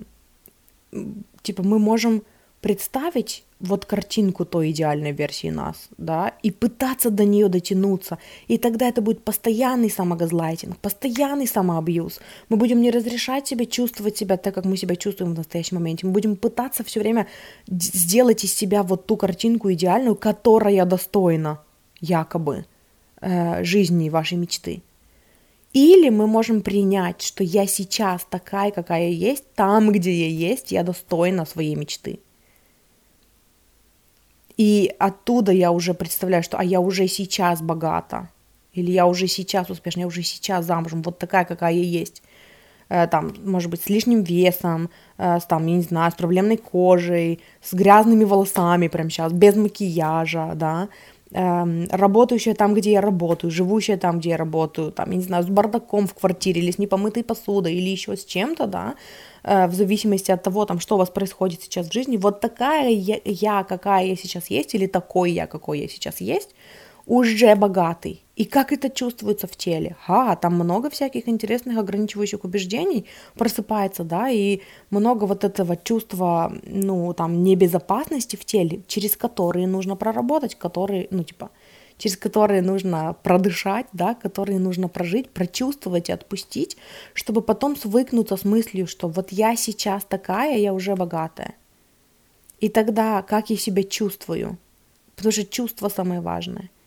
[1.41, 2.23] типа мы можем
[2.61, 8.17] представить вот картинку той идеальной версии нас, да, и пытаться до нее дотянуться.
[8.47, 12.19] И тогда это будет постоянный самогазлайтинг, постоянный самоабьюз.
[12.49, 16.07] Мы будем не разрешать себе чувствовать себя так, как мы себя чувствуем в настоящем моменте.
[16.07, 17.27] Мы будем пытаться все время
[17.67, 21.59] сделать из себя вот ту картинку идеальную, которая достойна
[21.99, 22.65] якобы
[23.21, 24.81] э, жизни вашей мечты.
[25.73, 30.71] Или мы можем принять, что я сейчас такая, какая я есть, там, где я есть,
[30.71, 32.19] я достойна своей мечты.
[34.57, 38.29] И оттуда я уже представляю, что а я уже сейчас богата,
[38.73, 42.21] или я уже сейчас успешна, я уже сейчас замужем, вот такая, какая я есть.
[42.89, 46.57] Э, там, может быть, с лишним весом, э, с, там, я не знаю, с проблемной
[46.57, 50.89] кожей, с грязными волосами прямо сейчас, без макияжа, да,
[51.31, 55.43] эм, работающая там, где я работаю, живущая там, где я работаю, там, я не знаю,
[55.43, 58.95] с бардаком в квартире или с непомытой посудой или еще с чем-то, да,
[59.43, 63.19] в зависимости от того, там, что у вас происходит сейчас в жизни, вот такая я,
[63.25, 66.49] я, какая я сейчас есть, или такой я, какой я сейчас есть,
[67.05, 68.23] уже богатый.
[68.35, 69.95] И как это чувствуется в теле?
[70.07, 77.13] А, там много всяких интересных ограничивающих убеждений просыпается, да, и много вот этого чувства, ну,
[77.13, 81.49] там, небезопасности в теле, через которые нужно проработать, которые, ну, типа,
[82.01, 86.75] через которые нужно продышать, да, которые нужно прожить, прочувствовать и отпустить,
[87.13, 91.53] чтобы потом свыкнуться с мыслью, что вот я сейчас такая, я уже богатая.
[92.59, 94.57] И тогда как я себя чувствую?
[95.15, 96.71] Потому что чувство самое важное–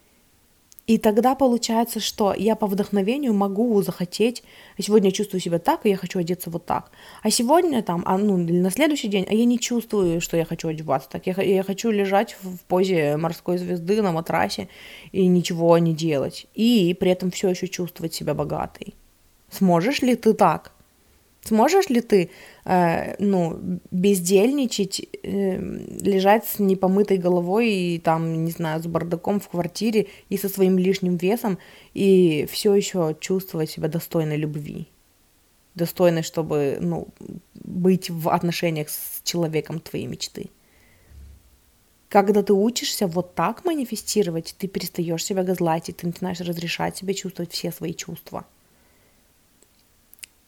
[0.86, 4.42] и тогда получается, что я по вдохновению могу захотеть,
[4.78, 6.90] сегодня я чувствую себя так, и я хочу одеться вот так.
[7.22, 10.44] А сегодня там, а, ну, или на следующий день, а я не чувствую, что я
[10.44, 11.26] хочу одеваться так.
[11.26, 14.68] Я, я хочу лежать в позе морской звезды на матрасе
[15.10, 16.46] и ничего не делать.
[16.54, 18.92] И при этом все еще чувствовать себя богатой.
[19.50, 20.73] Сможешь ли ты так?
[21.44, 22.30] Сможешь ли ты,
[22.64, 25.58] э, ну, бездельничать, э,
[26.00, 30.78] лежать с непомытой головой и там, не знаю, с бардаком в квартире и со своим
[30.78, 31.58] лишним весом
[31.92, 34.86] и все еще чувствовать себя достойной любви?
[35.74, 37.08] Достойной, чтобы, ну,
[37.52, 40.48] быть в отношениях с человеком твоей мечты.
[42.08, 47.52] Когда ты учишься вот так манифестировать, ты перестаешь себя газлайтить, ты начинаешь разрешать себе чувствовать
[47.52, 48.46] все свои чувства.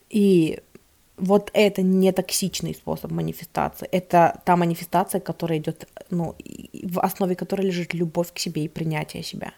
[0.08, 0.60] И
[1.16, 3.88] вот это не токсичный способ манифестации.
[3.90, 6.34] Это та манифестация, которая идет, ну,
[6.82, 9.52] в основе которой лежит любовь к себе и принятие себя,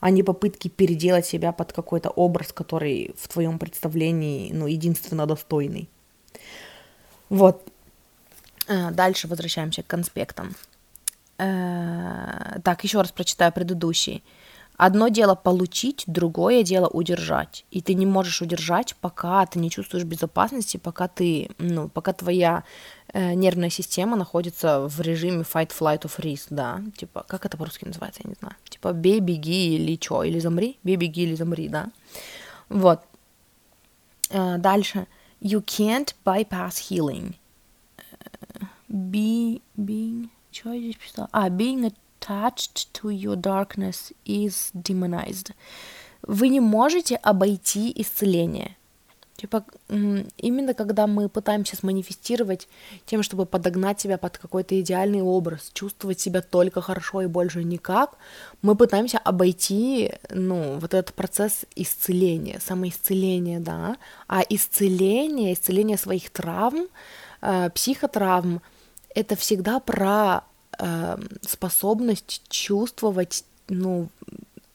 [0.00, 5.88] а не попытки переделать себя под какой-то образ, который в твоем представлении, ну, единственно достойный.
[7.28, 7.62] Вот.
[8.66, 10.54] А, дальше возвращаемся к конспектам.
[11.38, 14.24] Э, так, еще раз прочитаю предыдущий.
[14.78, 17.66] Одно дело получить, другое дело удержать.
[17.72, 22.62] И ты не можешь удержать, пока ты не чувствуешь безопасности, пока ты, ну, пока твоя
[23.12, 27.86] э, нервная система находится в режиме fight, flight or freeze, да, типа, как это по-русски
[27.86, 31.68] называется, я не знаю, типа, бей, беги или что, или замри, бей, беги или замри,
[31.68, 31.90] да,
[32.68, 33.00] вот.
[34.30, 35.08] Э, дальше,
[35.40, 37.34] you can't bypass healing.
[37.96, 41.28] Э, be, being, что я здесь писала?
[41.32, 45.52] А, being attached to your darkness is demonized.
[46.22, 48.76] Вы не можете обойти исцеление.
[49.36, 52.68] Типа, именно когда мы пытаемся манифестировать
[53.06, 58.16] тем, чтобы подогнать себя под какой-то идеальный образ, чувствовать себя только хорошо и больше никак,
[58.62, 66.88] мы пытаемся обойти, ну, вот этот процесс исцеления, самоисцеления, да, а исцеление, исцеление своих травм,
[67.40, 68.60] э, психотравм,
[69.14, 70.47] это всегда про
[71.42, 74.08] способность чувствовать, ну,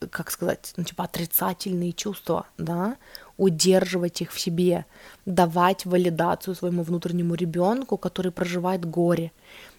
[0.09, 2.97] как сказать, ну, типа отрицательные чувства, да,
[3.37, 4.85] удерживать их в себе,
[5.25, 9.31] давать валидацию своему внутреннему ребенку, который проживает горе.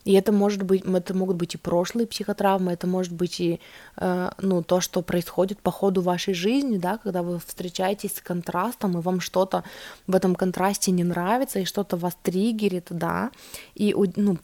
[0.05, 3.61] И это может быть, это могут быть и прошлые психотравмы, это может быть и
[3.97, 8.99] э, ну, то, что происходит по ходу вашей жизни, да, когда вы встречаетесь с контрастом,
[8.99, 9.65] и вам что-то
[10.07, 13.31] в этом контрасте не нравится, и что-то вас триггерит, да,
[13.75, 14.37] и ну,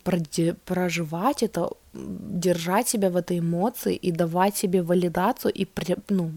[0.64, 5.66] проживать это, держать себя в этой эмоции и давать себе валидацию и
[6.09, 6.33] ну,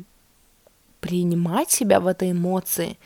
[0.99, 2.97] принимать себя в этой эмоции,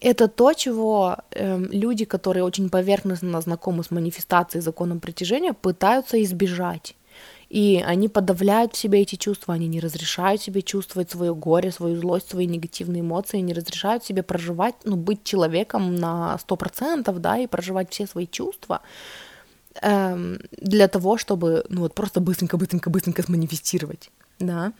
[0.00, 6.94] это то, чего э, люди, которые очень поверхностно знакомы с манифестацией законом притяжения, пытаются избежать.
[7.48, 11.96] И они подавляют в себе эти чувства, они не разрешают себе чувствовать свое горе, свою
[11.96, 17.46] злость, свои негативные эмоции, не разрешают себе проживать, ну, быть человеком на 100%, да, и
[17.46, 18.82] проживать все свои чувства
[19.80, 24.72] эм, для того, чтобы, ну, вот просто быстренько-быстренько-быстренько сманифестировать, да.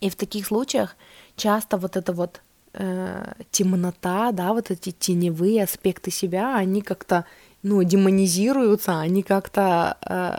[0.00, 0.96] И в таких случаях
[1.36, 2.40] часто вот это вот
[2.74, 7.24] э, темнота, да, вот эти теневые аспекты себя, они как-то,
[7.62, 10.38] ну, демонизируются, они как-то, э,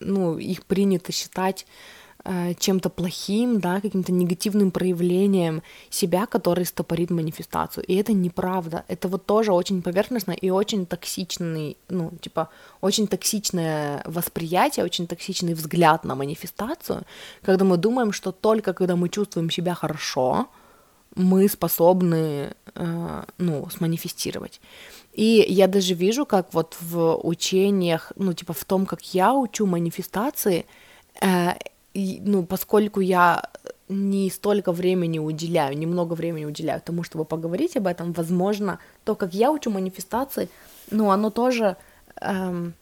[0.00, 1.66] ну, их принято считать
[2.24, 7.84] э, чем-то плохим, да, каким-то негативным проявлением себя, который стопорит манифестацию.
[7.84, 8.84] И это неправда.
[8.88, 15.54] Это вот тоже очень поверхностно и очень токсичный, ну, типа, очень токсичное восприятие, очень токсичный
[15.54, 17.04] взгляд на манифестацию,
[17.42, 20.48] когда мы думаем, что только когда мы чувствуем себя хорошо,
[21.14, 24.60] мы способны, э, ну, сманифестировать.
[25.12, 29.66] И я даже вижу, как вот в учениях, ну, типа в том, как я учу
[29.66, 30.64] манифестации,
[31.20, 31.54] э,
[31.94, 33.42] и, ну, поскольку я
[33.88, 39.34] не столько времени уделяю, немного времени уделяю тому, чтобы поговорить об этом, возможно, то, как
[39.34, 40.48] я учу манифестации,
[40.90, 41.76] ну, оно тоже,
[42.20, 42.74] эм,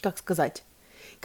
[0.00, 0.62] как сказать,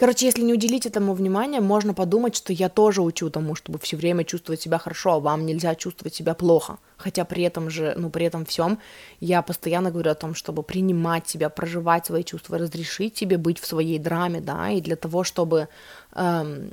[0.00, 3.98] Короче, если не уделить этому внимания, можно подумать, что я тоже учу тому, чтобы все
[3.98, 6.78] время чувствовать себя хорошо, а вам нельзя чувствовать себя плохо.
[6.96, 8.78] Хотя при этом же, ну, при этом всем
[9.20, 13.66] я постоянно говорю о том, чтобы принимать себя, проживать свои чувства, разрешить себе быть в
[13.66, 15.68] своей драме, да, и для того, чтобы,
[16.14, 16.70] эм,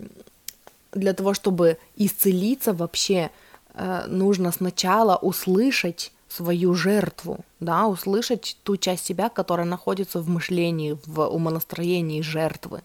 [0.93, 3.29] для того, чтобы исцелиться вообще,
[3.73, 10.97] э, нужно сначала услышать свою жертву, да, услышать ту часть себя, которая находится в мышлении,
[11.05, 12.83] в умонастроении жертвы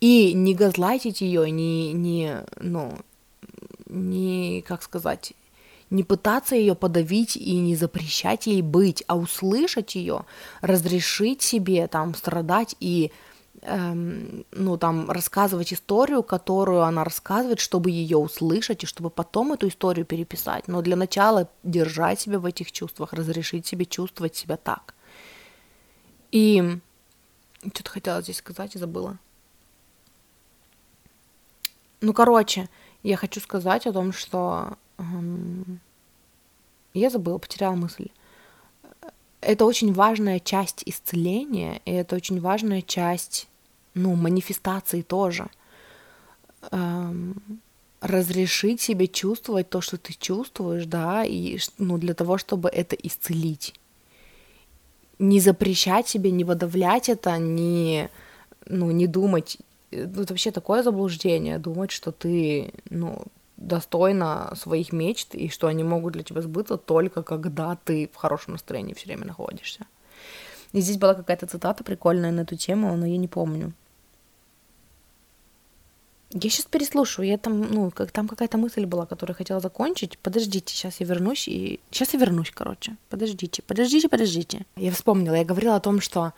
[0.00, 2.96] и не газлайтить ее, не, не, ну,
[3.86, 5.34] не, как сказать,
[5.90, 10.24] не пытаться ее подавить и не запрещать ей быть, а услышать ее,
[10.62, 13.10] разрешить себе там страдать и
[13.62, 19.68] эм, ну там рассказывать историю, которую она рассказывает, чтобы ее услышать и чтобы потом эту
[19.68, 20.68] историю переписать.
[20.68, 24.94] Но для начала держать себя в этих чувствах, разрешить себе чувствовать себя так.
[26.30, 26.78] И
[27.74, 29.18] что-то хотела здесь сказать и забыла.
[32.00, 32.68] Ну, короче,
[33.02, 35.80] я хочу сказать о том, что эм,
[36.94, 38.08] я забыла, потеряла мысль.
[39.40, 43.48] Это очень важная часть исцеления, и это очень важная часть,
[43.94, 45.48] ну, манифестации тоже.
[46.70, 47.60] Эм,
[48.00, 53.74] разрешить себе чувствовать то, что ты чувствуешь, да, и ну, для того, чтобы это исцелить.
[55.18, 58.08] Не запрещать себе, не выдавлять это, не,
[58.64, 59.58] ну, не думать,
[59.90, 63.24] это вообще такое заблуждение думать, что ты, ну,
[63.56, 68.54] достойна своих мечт и что они могут для тебя сбыться только когда ты в хорошем
[68.54, 69.86] настроении все время находишься.
[70.72, 73.72] И здесь была какая-то цитата прикольная на эту тему, но я не помню.
[76.32, 80.16] Я сейчас переслушаю, я там, ну, как там какая-то мысль была, которую я хотела закончить.
[80.18, 81.80] Подождите, сейчас я вернусь и...
[81.90, 82.96] Сейчас я вернусь, короче.
[83.08, 84.64] Подождите, подождите, подождите.
[84.76, 86.32] Я вспомнила, я говорила о том, что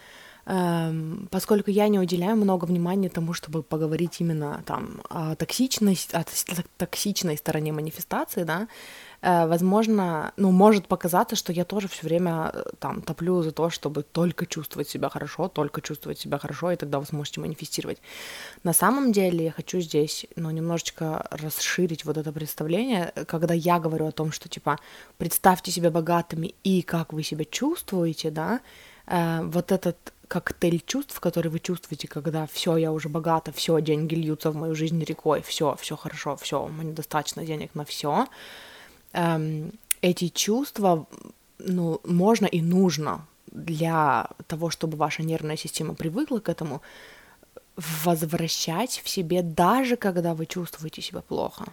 [0.45, 6.24] поскольку я не уделяю много внимания тому, чтобы поговорить именно там о токсичности, о
[6.78, 8.66] токсичной стороне манифестации, да,
[9.20, 13.70] э, возможно, ну, может показаться, что я тоже все время э, там топлю за то,
[13.70, 17.99] чтобы только чувствовать себя хорошо, только чувствовать себя хорошо, и тогда вы сможете манифестировать.
[18.64, 24.07] На самом деле я хочу здесь, ну, немножечко расширить вот это представление, когда я говорю
[24.09, 24.80] о том, что, типа,
[25.18, 28.61] представьте себя богатыми и как вы себя чувствуете, да,
[29.07, 34.14] э, вот этот коктейль чувств, который вы чувствуете, когда все, я уже богата, все, деньги
[34.14, 38.26] льются в мою жизнь рекой, все, все хорошо, все, меня достаточно денег на все.
[39.12, 41.06] Эм, эти чувства,
[41.58, 46.80] ну, можно и нужно для того, чтобы ваша нервная система привыкла к этому,
[47.76, 51.64] возвращать в себе, даже когда вы чувствуете себя плохо.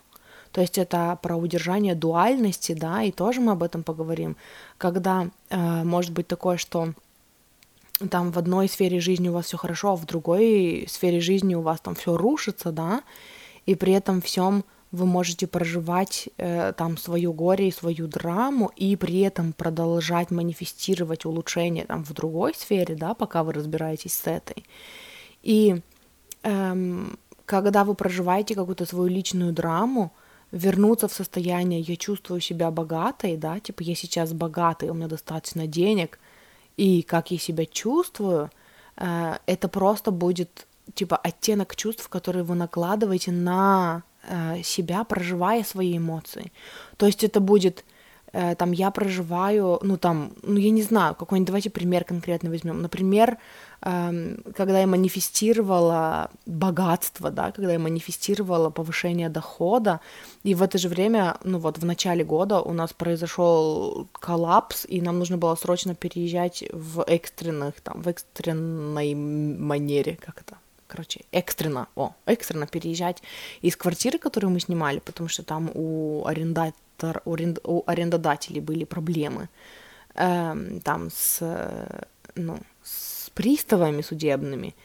[0.51, 4.35] То есть это про удержание дуальности, да, и тоже мы об этом поговорим,
[4.77, 6.93] когда э, может быть такое, что
[8.09, 11.61] там в одной сфере жизни у вас все хорошо, а в другой сфере жизни у
[11.61, 13.03] вас там все рушится, да,
[13.65, 18.95] и при этом всем вы можете проживать э, там свое горе и свою драму, и
[18.95, 24.65] при этом продолжать манифестировать улучшение там в другой сфере, да, пока вы разбираетесь с этой.
[25.43, 25.81] И
[26.43, 30.11] эм, когда вы проживаете какую-то свою личную драму,
[30.51, 35.67] вернуться в состояние «я чувствую себя богатой», да, типа «я сейчас богатый, у меня достаточно
[35.67, 36.17] денег»,
[36.79, 38.49] и как я себя чувствую,
[38.95, 45.97] э, это просто будет типа оттенок чувств, которые вы накладываете на э, себя, проживая свои
[45.97, 46.53] эмоции.
[46.95, 47.83] То есть это будет
[48.31, 52.81] там я проживаю, ну там, ну я не знаю, какой-нибудь, давайте пример конкретно возьмем.
[52.81, 53.37] Например,
[53.81, 59.99] эм, когда я манифестировала богатство, да, когда я манифестировала повышение дохода,
[60.43, 65.01] и в это же время, ну вот в начале года у нас произошел коллапс, и
[65.01, 70.57] нам нужно было срочно переезжать в экстренных, там, в экстренной манере, как это,
[70.87, 73.23] короче, экстренно, о, экстренно переезжать
[73.61, 76.25] из квартиры, которую мы снимали, потому что там у
[77.03, 77.21] арендатора
[77.63, 79.49] у арендодателей были проблемы
[80.15, 81.41] э, там с,
[82.35, 84.75] ну, с приставами судебными.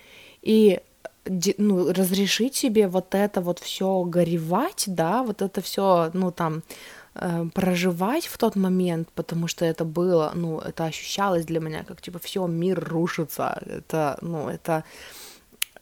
[0.42, 0.80] И
[1.58, 6.62] ну, разрешить себе вот это вот все горевать, да, вот это все, ну, там,
[7.14, 12.00] э, проживать в тот момент, потому что это было, ну, это ощущалось для меня, как,
[12.00, 14.84] типа, все, мир рушится, это, ну, это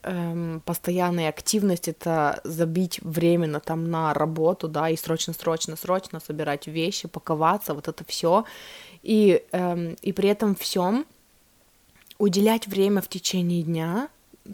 [0.02, 6.66] эм, постоянная активность это забить временно там на работу, да, и срочно, срочно, срочно собирать
[6.66, 8.44] вещи, паковаться, вот это все,
[9.02, 11.06] и эм, и при этом всем
[12.18, 14.08] уделять время в течение дня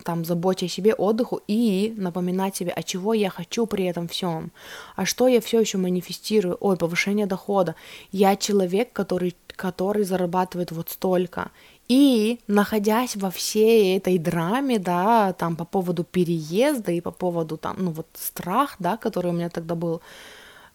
[0.05, 4.53] там заботе о себе, отдыху и напоминать себе, а чего я хочу при этом всем,
[4.97, 7.75] а что я все еще манифестирую, ой, повышение дохода,
[8.13, 11.51] я человек, который, который зарабатывает вот столько,
[11.89, 17.76] и находясь во всей этой драме, да, там по поводу переезда и по поводу там,
[17.78, 20.03] ну вот страх, да, который у меня тогда был,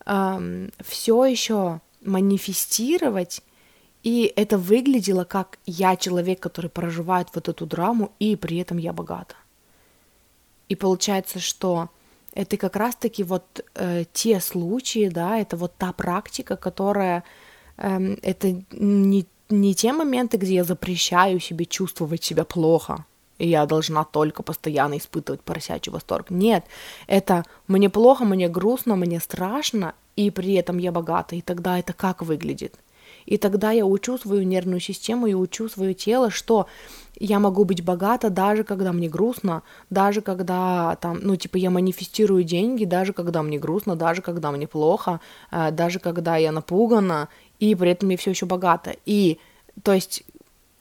[0.05, 3.41] эм, все еще манифестировать,
[4.01, 8.91] и это выглядело как я человек, который проживает вот эту драму, и при этом я
[8.91, 9.35] богата.
[10.67, 11.89] И получается, что
[12.33, 17.23] это как раз-таки вот э, те случаи, да, это вот та практика, которая
[17.77, 19.27] э, это не
[19.61, 23.05] не те моменты, где я запрещаю себе чувствовать себя плохо,
[23.37, 26.29] и я должна только постоянно испытывать поросячий восторг.
[26.29, 26.65] Нет,
[27.07, 31.35] это мне плохо, мне грустно, мне страшно, и при этом я богата.
[31.35, 32.79] И тогда это как выглядит?
[33.25, 36.67] И тогда я учу свою нервную систему и учу свое тело, что
[37.19, 42.43] я могу быть богата даже когда мне грустно, даже когда там, ну, типа, я манифестирую
[42.43, 45.19] деньги, даже когда мне грустно, даже когда мне плохо,
[45.51, 47.29] э, даже когда я напугана,
[47.63, 48.93] и при этом я все еще богата.
[49.05, 49.39] И,
[49.83, 50.23] то есть,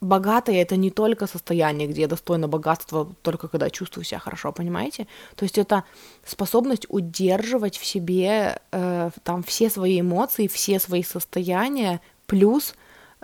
[0.01, 5.07] богатая это не только состояние, где я достойна богатства только когда чувствую себя хорошо, понимаете?
[5.37, 5.85] То есть это
[6.25, 12.75] способность удерживать в себе э, там все свои эмоции, все свои состояния, плюс,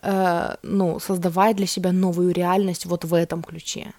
[0.02, 3.92] э, ну, создавая для себя новую реальность вот в этом ключе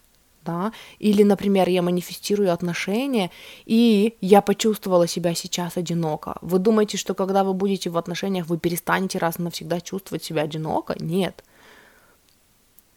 [0.45, 3.31] да, или, например, я манифестирую отношения,
[3.65, 6.37] и я почувствовала себя сейчас одиноко.
[6.41, 10.43] Вы думаете, что когда вы будете в отношениях, вы перестанете раз и навсегда чувствовать себя
[10.43, 10.95] одиноко?
[10.99, 11.43] Нет.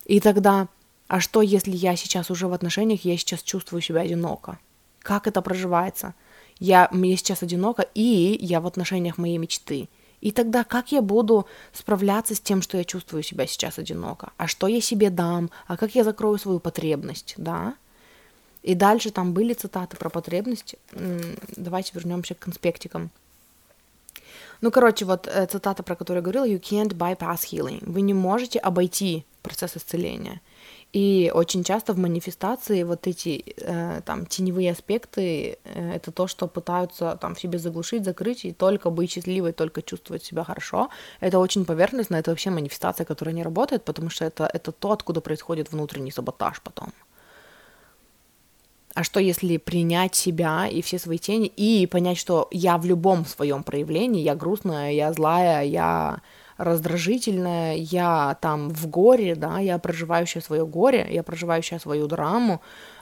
[0.05, 0.69] И тогда,
[1.09, 4.59] а что, если я сейчас уже в отношениях, я сейчас чувствую себя одиноко?
[5.01, 6.15] Как это проживается?
[6.59, 9.89] Я, мне сейчас одиноко, и я в отношениях моей мечты–
[10.23, 14.33] и тогда как я буду справляться с тем, что я чувствую себя сейчас одиноко?
[14.37, 15.51] А что я себе дам?
[15.67, 17.35] А как я закрою свою потребность?
[17.37, 17.75] Да?
[18.63, 20.79] И дальше там были цитаты про потребности.
[21.57, 23.11] Давайте вернемся к конспектикам.
[24.61, 27.83] Ну, короче, вот э, цитата, про которую я говорила, you can't bypass healing.
[27.85, 30.41] Вы не можете обойти процесс исцеления.
[30.93, 36.47] И очень часто в манифестации вот эти э, там теневые аспекты э, это то, что
[36.47, 40.91] пытаются там в себе заглушить, закрыть и только быть счастливой, только чувствовать себя хорошо.
[41.21, 45.23] Это очень поверхностно, это вообще манифестация, которая не работает, потому что это, это то, откуда
[45.23, 46.93] происходит внутренний саботаж потом.
[48.95, 53.25] А что если принять себя и все свои тени и понять, что я в любом
[53.25, 56.21] своем проявлении, я грустная, я злая, я
[56.63, 62.61] раздражительная, я там в горе, да, я проживающая свое горе, я проживающая свою драму,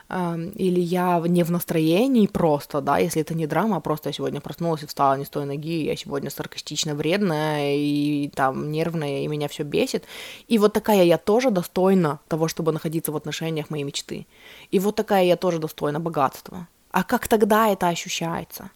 [0.09, 4.13] э, или я не в настроении просто, да, если это не драма, а просто я
[4.13, 9.23] сегодня проснулась и встала не с той ноги, я сегодня саркастично вредная и там нервная,
[9.23, 10.05] и меня все бесит.
[10.47, 14.25] И вот такая я тоже достойна того, чтобы находиться в отношениях моей мечты.
[14.71, 16.67] И вот такая я тоже достойна богатства.
[16.91, 18.69] А как тогда это ощущается?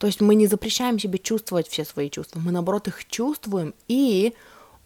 [0.00, 4.32] То есть мы не запрещаем себе чувствовать все свои чувства, мы наоборот их чувствуем и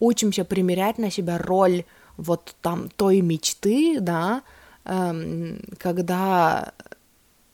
[0.00, 1.84] учимся примерять на себя роль
[2.16, 4.42] вот там той мечты, да,
[4.84, 6.72] эм, когда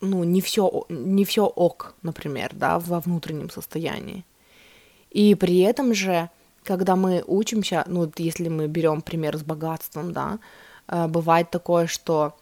[0.01, 4.25] ну, не все, не все ок, например, да, во внутреннем состоянии.
[5.11, 6.31] И при этом же,
[6.65, 10.39] когда мы учимся, ну, если мы берем пример с богатством, да,
[10.89, 12.35] э, бывает такое, что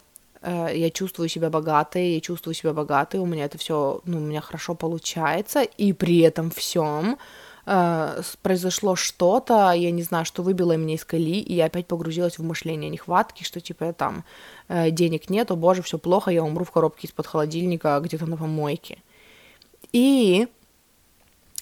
[0.43, 4.41] я чувствую себя богатой, я чувствую себя богатой, у меня это все, ну, у меня
[4.41, 7.19] хорошо получается, и при этом всем
[7.67, 12.39] э, произошло что-то, я не знаю, что выбило меня из колеи, и я опять погрузилась
[12.39, 14.25] в мышление нехватки, что типа там
[14.69, 18.37] э, денег нет, о боже, все плохо, я умру в коробке из-под холодильника где-то на
[18.37, 18.99] помойке.
[19.93, 20.49] И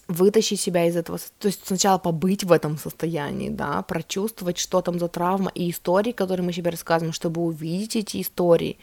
[0.08, 4.98] вытащить себя из этого, то есть сначала побыть в этом состоянии, да, прочувствовать, что там
[4.98, 8.78] за травма и истории, которые мы себе рассказываем, чтобы увидеть эти истории,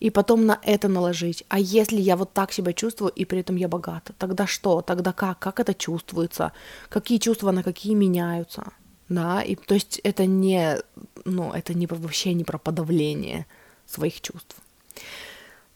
[0.00, 1.44] и потом на это наложить.
[1.48, 4.80] А если я вот так себя чувствую, и при этом я богата, тогда что?
[4.80, 5.38] Тогда как?
[5.38, 6.52] Как это чувствуется?
[6.88, 8.64] Какие чувства на какие меняются?
[9.08, 10.78] Да, и то есть это не,
[11.24, 13.46] ну, это не вообще не про подавление
[13.86, 14.56] своих чувств.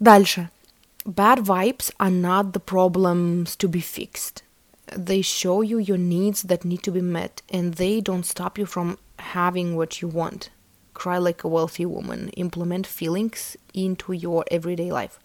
[0.01, 0.51] Дальше.
[1.05, 4.42] Bad vibes are not the problems to be fixed.
[4.97, 8.66] They show you your needs that need to be met and they don't stop you
[8.66, 8.99] from
[9.34, 10.51] having what you want.
[10.95, 12.28] Cry like a wealthy woman.
[12.30, 15.18] Implement feelings into your everyday life.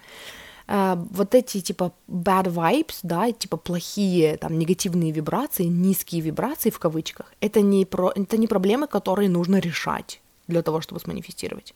[0.68, 6.80] Uh, вот эти типа bad vibes, да, типа плохие, там, негативные вибрации, низкие вибрации в
[6.80, 11.74] кавычках, это не, про, это не проблемы, которые нужно решать для того, чтобы сманифестировать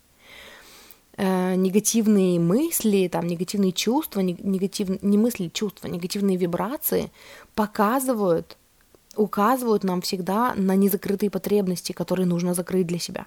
[1.18, 7.12] э, негативные мысли, там, негативные чувства, негатив, не мысли, чувства, негативные вибрации
[7.56, 8.58] показывают,
[9.16, 13.26] указывают нам всегда на незакрытые потребности, которые нужно закрыть для себя.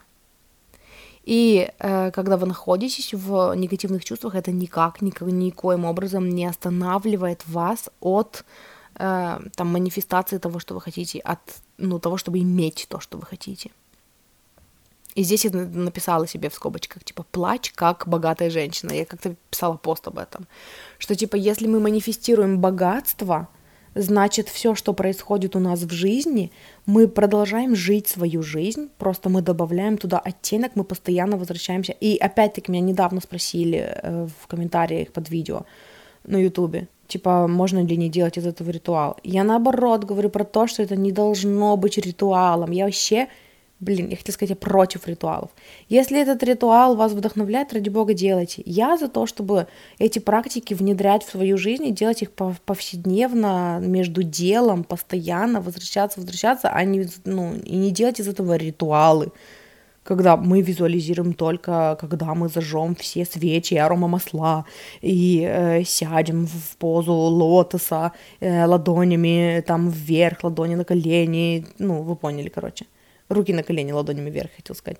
[1.24, 7.46] И э, когда вы находитесь в негативных чувствах, это никак, никак, никоим образом не останавливает
[7.46, 8.44] вас от
[8.94, 11.40] э, там, манифестации того, что вы хотите, от
[11.78, 13.70] ну, того, чтобы иметь то, что вы хотите.
[15.14, 18.92] И здесь я написала себе в скобочках, типа, плачь как богатая женщина.
[18.92, 20.46] Я как-то писала пост об этом.
[20.98, 23.48] Что, типа, если мы манифестируем богатство,
[23.94, 26.52] значит, все, что происходит у нас в жизни,
[26.86, 31.92] мы продолжаем жить свою жизнь, просто мы добавляем туда оттенок, мы постоянно возвращаемся.
[31.92, 35.64] И опять-таки меня недавно спросили э, в комментариях под видео
[36.24, 39.16] на ютубе, типа, можно ли не делать из этого ритуал.
[39.24, 42.70] Я наоборот говорю про то, что это не должно быть ритуалом.
[42.70, 43.28] Я вообще
[43.80, 45.50] блин, я хотела сказать, я против ритуалов.
[45.88, 48.62] Если этот ритуал вас вдохновляет, ради бога, делайте.
[48.66, 49.66] Я за то, чтобы
[49.98, 56.68] эти практики внедрять в свою жизнь и делать их повседневно, между делом, постоянно, возвращаться, возвращаться,
[56.68, 59.32] а не, ну, и не делать из этого ритуалы
[60.02, 64.64] когда мы визуализируем только, когда мы зажжем все свечи, аромамасла
[65.02, 72.16] и э, сядем в позу лотоса э, ладонями там вверх, ладони на колени, ну, вы
[72.16, 72.86] поняли, короче
[73.30, 74.98] руки на колени ладонями вверх, хотел сказать.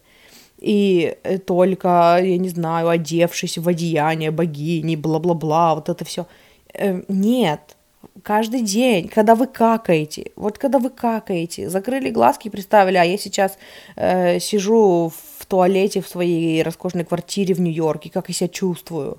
[0.59, 6.26] И э, только, я не знаю, одевшись в одеяние богини, бла-бла-бла, вот это все.
[6.74, 7.76] Э, нет,
[8.22, 13.18] каждый день, когда вы какаете, вот когда вы какаете, закрыли глазки и представили, а я
[13.18, 13.59] сейчас
[13.97, 19.18] э, сижу в туалете в своей роскошной квартире в Нью-Йорке, как я себя чувствую.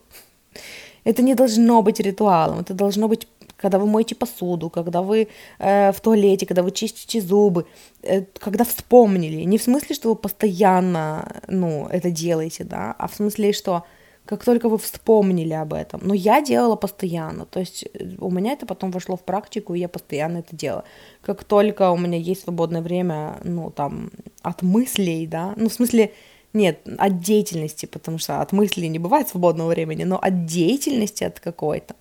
[1.03, 3.28] Это не должно быть ритуалом, это должно быть
[3.62, 5.28] когда вы моете посуду, когда вы
[5.59, 7.66] э, в туалете, когда вы чистите зубы,
[8.01, 9.43] э, когда вспомнили.
[9.43, 13.84] Не в смысле, что вы постоянно, ну, это делаете, да, а в смысле, что
[14.26, 16.01] как только вы вспомнили об этом.
[16.03, 19.80] Но я делала постоянно, то есть э, у меня это потом вошло в практику, и
[19.80, 20.84] я постоянно это делала.
[21.22, 26.12] Как только у меня есть свободное время, ну, там, от мыслей, да, ну, в смысле,
[26.53, 31.39] нет, от деятельности, потому что от мыслей не бывает свободного времени, но от деятельности от
[31.39, 31.95] какой-то,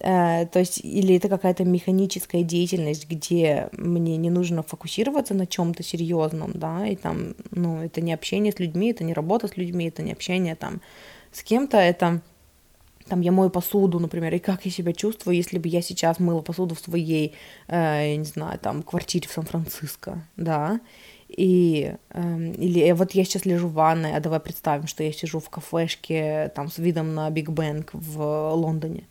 [0.00, 6.52] то есть, или это какая-то механическая деятельность, где мне не нужно фокусироваться на чем-то серьезном,
[6.54, 10.02] да, и там, ну, это не общение с людьми, это не работа с людьми, это
[10.02, 10.80] не общение там
[11.32, 12.22] с кем-то, это
[13.08, 16.42] там я мою посуду, например, и как я себя чувствую, если бы я сейчас мыла
[16.42, 17.34] посуду в своей,
[17.66, 20.80] э, я не знаю, там, квартире в Сан-Франциско, да,
[21.28, 25.40] и э, или вот я сейчас лежу в ванной, а давай представим, что я сижу
[25.40, 29.04] в кафешке там с видом на Биг Бэнк в Лондоне,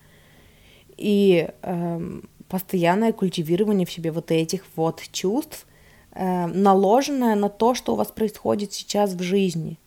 [0.98, 2.20] и э,
[2.50, 5.66] постоянное культивирование в себе вот этих вот чувств,
[6.14, 9.78] э, наложенное на то, что у вас происходит сейчас в жизни,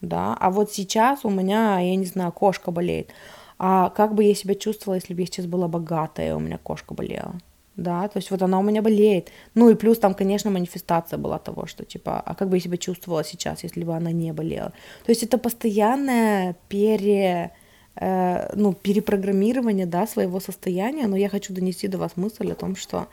[0.00, 3.10] да, а вот сейчас у меня, я не знаю, кошка болеет,
[3.58, 6.58] а как бы я себя чувствовала, если бы я сейчас была богатая, и у меня
[6.58, 7.34] кошка болела,
[7.76, 11.38] да, то есть вот она у меня болеет, ну и плюс там, конечно, манифестация была
[11.38, 14.72] того, что типа, а как бы я себя чувствовала сейчас, если бы она не болела,
[15.04, 17.52] то есть это постоянное пере
[17.96, 23.08] ну, перепрограммирование, да, своего состояния, но я хочу донести до вас мысль о том, что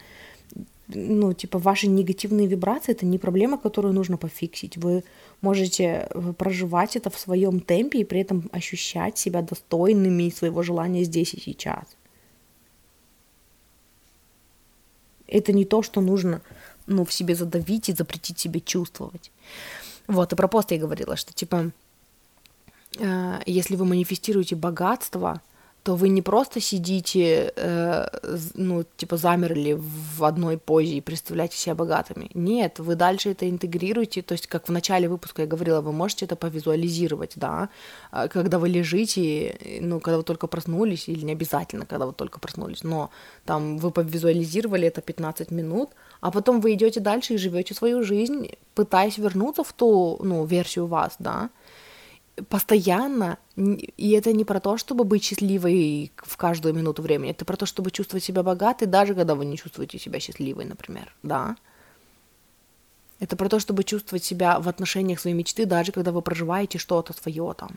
[0.88, 4.78] ну, типа, ваши негативные вибрации это не проблема, которую нужно пофиксить.
[4.78, 5.04] Вы
[5.42, 11.04] можете э, проживать это в своем темпе и при этом ощущать себя достойными своего желания
[11.04, 11.84] здесь и сейчас.
[15.28, 16.42] Это не то, что нужно
[16.86, 19.32] ну, в себе задавить и запретить себе чувствовать.
[20.08, 21.72] Вот, и про пост я говорила, что, типа, э,
[23.46, 25.42] если вы манифестируете богатство,
[25.88, 28.08] то вы не просто сидите, э,
[28.56, 29.78] ну, типа, замерли
[30.18, 32.30] в одной позе и представляете себя богатыми.
[32.34, 36.26] Нет, вы дальше это интегрируете, то есть, как в начале выпуска я говорила, вы можете
[36.26, 37.70] это повизуализировать, да,
[38.12, 42.40] а когда вы лежите, ну, когда вы только проснулись, или не обязательно, когда вы только
[42.40, 43.10] проснулись, но
[43.46, 48.50] там вы повизуализировали это 15 минут, а потом вы идете дальше и живете свою жизнь,
[48.76, 51.50] пытаясь вернуться в ту, ну, версию вас, да,
[52.50, 57.58] постоянно, и это не про то, чтобы быть счастливой в каждую минуту времени, это про
[57.58, 61.56] то, чтобы чувствовать себя богатой, даже когда вы не чувствуете себя счастливой, например, да.
[63.20, 67.14] Это про то, чтобы чувствовать себя в отношениях своей мечты, даже когда вы проживаете что-то
[67.14, 67.72] свое там.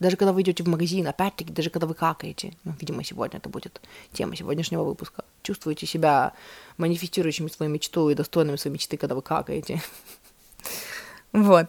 [0.00, 3.48] Даже когда вы идете в магазин, опять-таки, даже когда вы какаете, ну, видимо, сегодня это
[3.48, 3.80] будет
[4.12, 6.34] тема сегодняшнего выпуска, чувствуете себя
[6.76, 9.82] манифестирующими свою мечту и достойными своей мечты, когда вы какаете.
[11.32, 11.66] Вот.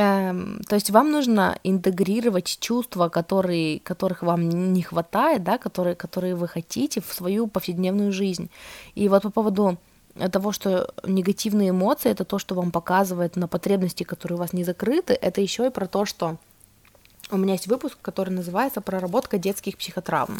[0.00, 6.34] Эм, то есть вам нужно интегрировать чувства, которые, которых вам не хватает, да, которые, которые
[6.34, 8.48] вы хотите в свою повседневную жизнь.
[8.94, 9.76] И вот по поводу
[10.32, 14.64] того, что негативные эмоции это то, что вам показывает на потребности, которые у вас не
[14.64, 16.38] закрыты, это еще и про то, что
[17.30, 20.38] у меня есть выпуск, который называется «Проработка детских психотравм».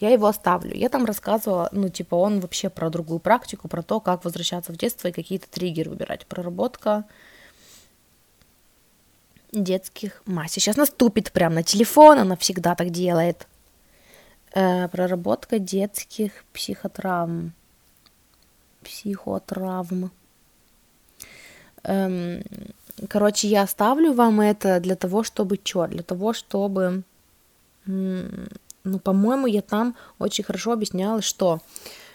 [0.00, 0.74] Я его оставлю.
[0.74, 4.76] Я там рассказывала, ну, типа, он вообще про другую практику, про то, как возвращаться в
[4.76, 6.26] детство и какие-то триггеры выбирать.
[6.26, 7.04] Проработка
[9.62, 10.52] детских масс.
[10.52, 13.46] Сейчас наступит прямо на телефон, она всегда так делает.
[14.54, 17.52] Э, проработка детских психотравм.
[18.82, 20.10] Психотравм.
[21.82, 22.42] Эм,
[23.08, 25.86] короче, я оставлю вам это для того, чтобы что?
[25.86, 27.02] Для того, чтобы...
[27.86, 31.60] Ну, по-моему, я там очень хорошо объясняла, что...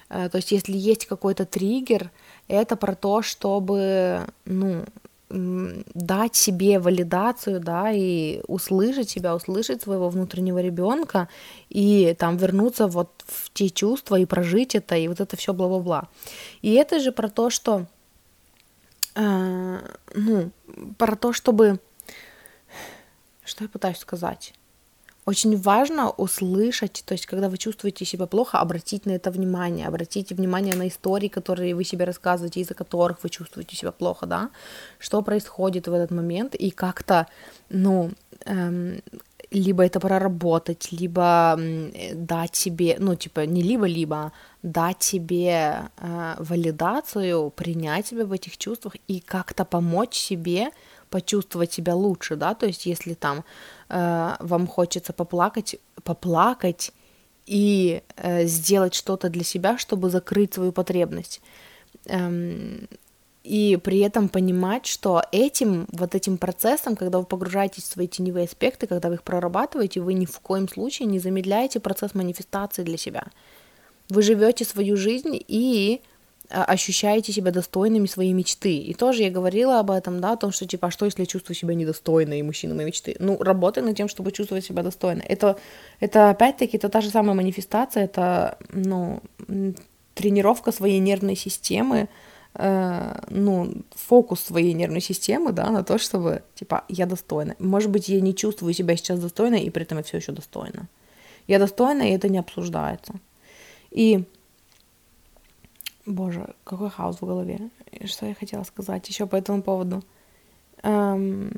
[0.10, 2.12] Э, то есть, если есть какой-то триггер,
[2.48, 4.86] это про то, чтобы, ну,
[5.30, 11.30] дать себе валидацию, да, и услышать себя, услышать своего внутреннего ребенка
[11.70, 16.08] и там вернуться вот в те чувства и прожить это, и вот это все бла-бла-бла.
[16.62, 17.86] И это же про то, что,
[19.16, 19.78] э,
[20.16, 20.52] ну,
[20.98, 21.80] про то, чтобы,
[23.44, 24.54] что я пытаюсь сказать?
[25.30, 30.34] Очень важно услышать, то есть, когда вы чувствуете себя плохо, обратить на это внимание, обратите
[30.34, 34.50] внимание на истории, которые вы себе рассказываете, из-за которых вы чувствуете себя плохо, да,
[34.98, 37.28] что происходит в этот момент, и как-то,
[37.70, 38.10] ну,
[38.46, 39.02] эм,
[39.52, 41.60] либо это проработать, либо
[42.14, 44.32] дать себе, ну, типа, не либо-либо,
[44.64, 50.72] дать себе э, валидацию, принять себя в этих чувствах и как-то помочь себе
[51.10, 53.44] почувствовать себя лучше, да, то есть если там
[53.90, 56.92] э, вам хочется поплакать, поплакать
[57.46, 61.42] и э, сделать что-то для себя, чтобы закрыть свою потребность.
[62.06, 62.88] Эм,
[63.44, 68.46] и при этом понимать, что этим, вот этим процессом, когда вы погружаетесь в свои теневые
[68.46, 72.98] аспекты, когда вы их прорабатываете, вы ни в коем случае не замедляете процесс манифестации для
[72.98, 73.26] себя.
[74.10, 76.02] Вы живете свою жизнь и
[76.50, 78.78] ощущаете себя достойными своей мечты.
[78.78, 81.26] И тоже я говорила об этом, да, о том, что типа, а что если я
[81.26, 83.16] чувствую себя недостойной мужчиной моей мечты?
[83.20, 85.22] Ну, работай над тем, чтобы чувствовать себя достойно.
[85.28, 85.58] Это,
[86.00, 89.22] это опять-таки, это та же самая манифестация, это, ну,
[90.16, 92.10] тренировка своей нервной системы,
[92.56, 97.56] э, ну, фокус своей нервной системы, да, на то, чтобы, типа, я достойна.
[97.60, 100.88] Может быть, я не чувствую себя сейчас достойной, и при этом я все еще достойна.
[101.48, 103.14] Я достойна, и это не обсуждается.
[103.92, 104.24] И,
[106.10, 107.70] боже, какой хаос в голове.
[108.06, 110.04] Что я хотела сказать еще по этому поводу?
[110.84, 111.52] Эм,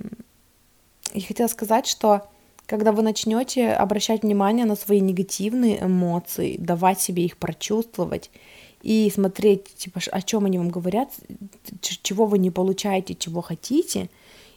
[1.13, 2.27] я хотела сказать, что
[2.65, 8.29] когда вы начнете обращать внимание на свои негативные эмоции, давать себе их прочувствовать
[8.81, 11.09] и смотреть, типа, о чем они вам говорят,
[11.81, 14.09] чего вы не получаете, чего хотите,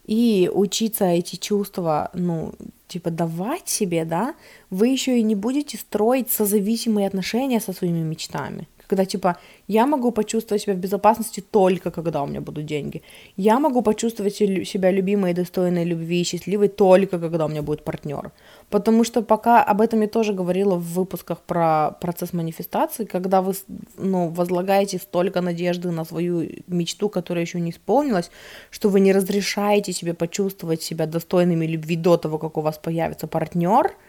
[0.07, 2.53] и учиться эти чувства, ну,
[2.89, 4.35] типа, давать себе, да,
[4.71, 9.37] вы еще и не будете строить созависимые отношения со своими мечтами когда типа
[9.69, 13.03] я могу почувствовать себя в безопасности только когда у меня будут деньги.
[13.37, 17.85] Я могу почувствовать себя любимой и достойной любви и счастливой только когда у меня будет
[17.85, 18.33] партнер.
[18.71, 23.55] Потому что пока об этом я тоже говорила в выпусках про процесс манифестации, когда вы
[23.99, 28.31] ну, возлагаете столько надежды на свою мечту, которая еще не исполнилась,
[28.71, 33.27] что вы не разрешаете себе почувствовать себя достойными любви до того, как у вас появится
[33.27, 33.93] партнер–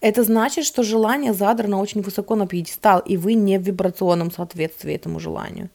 [0.00, 4.94] это значит, что желание задрано очень высоко на пьедестал, и вы не в вибрационном соответствии
[4.94, 5.70] этому желанию.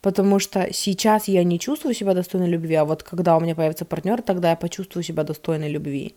[0.00, 3.84] Потому что сейчас я не чувствую себя достойной любви, а вот когда у меня появится
[3.84, 6.14] партнер, тогда я почувствую себя достойной любви.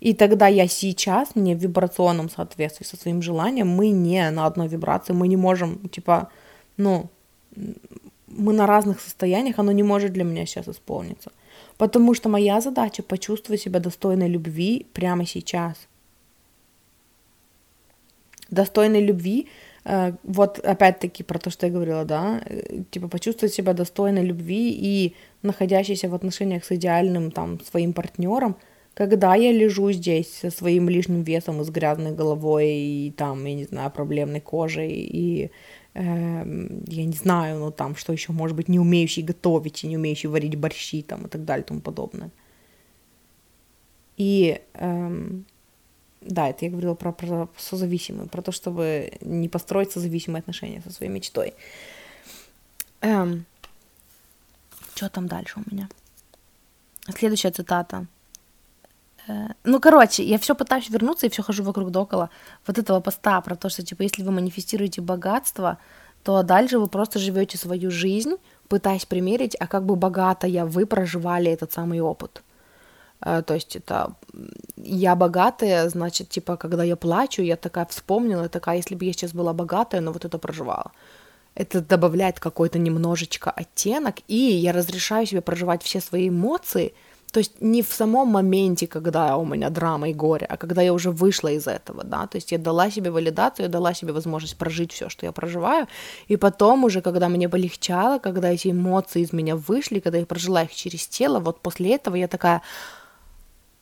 [0.00, 4.68] И тогда я сейчас не в вибрационном соответствии со своим желанием, мы не на одной
[4.68, 6.30] вибрации, мы не можем, типа,
[6.76, 7.10] ну,
[8.28, 11.32] мы на разных состояниях, оно не может для меня сейчас исполниться.
[11.78, 15.76] Потому что моя задача почувствовать себя достойной любви прямо сейчас–
[18.50, 19.48] достойной любви,
[19.84, 24.70] э, вот опять-таки про то, что я говорила, да, э, типа почувствовать себя достойной любви
[24.70, 28.56] и находящейся в отношениях с идеальным там своим партнером,
[28.94, 33.54] когда я лежу здесь со своим лишним весом и с грязной головой и там, я
[33.54, 35.50] не знаю, проблемной кожей и
[35.94, 39.96] э, я не знаю, ну там, что еще, может быть, не умеющий готовить и не
[39.96, 42.30] умеющий варить борщи там и так далее и тому подобное.
[44.16, 45.46] И эм,
[46.20, 50.92] да, это я говорила про, про созависимые, про то, чтобы не построить созависимые отношения со
[50.92, 51.54] своей мечтой.
[53.00, 53.44] Эм,
[54.94, 55.88] что там дальше у меня?
[57.16, 58.06] Следующая цитата.
[59.28, 62.30] Э, ну, короче, я все пытаюсь вернуться и все хожу вокруг да около
[62.66, 65.78] вот этого поста про то, что, типа, если вы манифестируете богатство,
[66.24, 68.36] то дальше вы просто живете свою жизнь,
[68.68, 72.42] пытаясь примерить, а как бы богатая вы проживали этот самый опыт.
[73.20, 74.14] Э, то есть это
[74.76, 79.32] я богатая, значит, типа, когда я плачу, я такая вспомнила, такая, если бы я сейчас
[79.32, 80.92] была богатая, но вот это проживала.
[81.54, 86.94] Это добавляет какой-то немножечко оттенок, и я разрешаю себе проживать все свои эмоции,
[87.32, 90.94] то есть не в самом моменте, когда у меня драма и горе, а когда я
[90.94, 94.56] уже вышла из этого, да, то есть я дала себе валидацию, я дала себе возможность
[94.56, 95.88] прожить все, что я проживаю,
[96.28, 100.62] и потом уже, когда мне полегчало, когда эти эмоции из меня вышли, когда я прожила
[100.62, 102.62] их через тело, вот после этого я такая,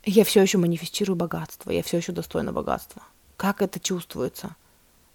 [0.06, 3.02] я все еще манифестирую богатство, я все еще достойна богатства.
[3.36, 4.56] Как это чувствуется?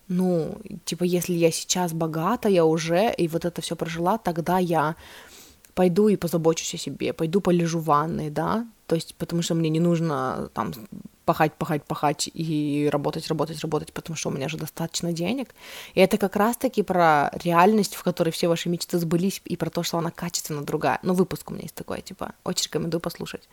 [0.08, 4.96] Ну, типа, если я сейчас богата, я уже, и вот это все прожила, тогда я
[5.74, 9.70] пойду и позабочусь о себе, пойду полежу в ванной, да, то есть потому что мне
[9.70, 10.74] не нужно там
[11.24, 15.56] пахать, пахать, пахать и работать, работать, работать, потому что у меня же достаточно денег.
[15.94, 19.82] И это как раз-таки про реальность, в которой все ваши мечты сбылись, и про то,
[19.84, 21.00] что она качественно другая.
[21.04, 23.48] Ну, выпуск у меня есть такой, типа, очень рекомендую послушать.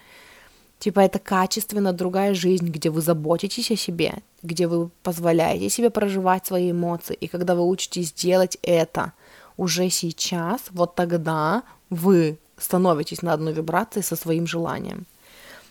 [0.79, 6.47] Типа это качественно другая жизнь, где вы заботитесь о себе, где вы позволяете себе проживать
[6.47, 7.14] свои эмоции.
[7.14, 9.12] И когда вы учитесь делать это
[9.57, 15.07] уже сейчас, вот тогда вы становитесь на одной вибрации со своим желанием.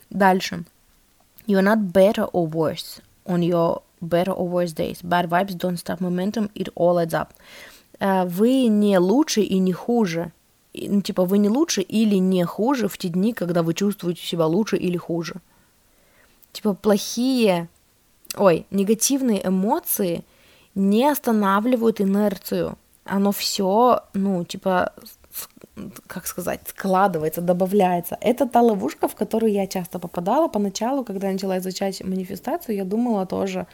[0.09, 0.65] Дальше.
[1.47, 5.01] You're not better or worse on your better or worse days.
[5.01, 7.29] Bad vibes don't stop momentum, it all adds up.
[7.99, 10.31] Э, вы не лучше и не хуже
[10.89, 14.45] ну, типа, вы не лучше или не хуже в те дни, когда вы чувствуете себя
[14.45, 15.35] лучше или хуже.
[16.51, 17.67] Типа, плохие,
[18.35, 20.23] ой, негативные эмоции
[20.75, 22.77] не останавливают инерцию.
[23.05, 24.93] Оно все, ну, типа,
[26.07, 28.17] как сказать, складывается, добавляется.
[28.21, 32.85] Это та ловушка, в которую я часто попадала поначалу, когда я начала изучать манифестацию, я
[32.85, 33.67] думала тоже,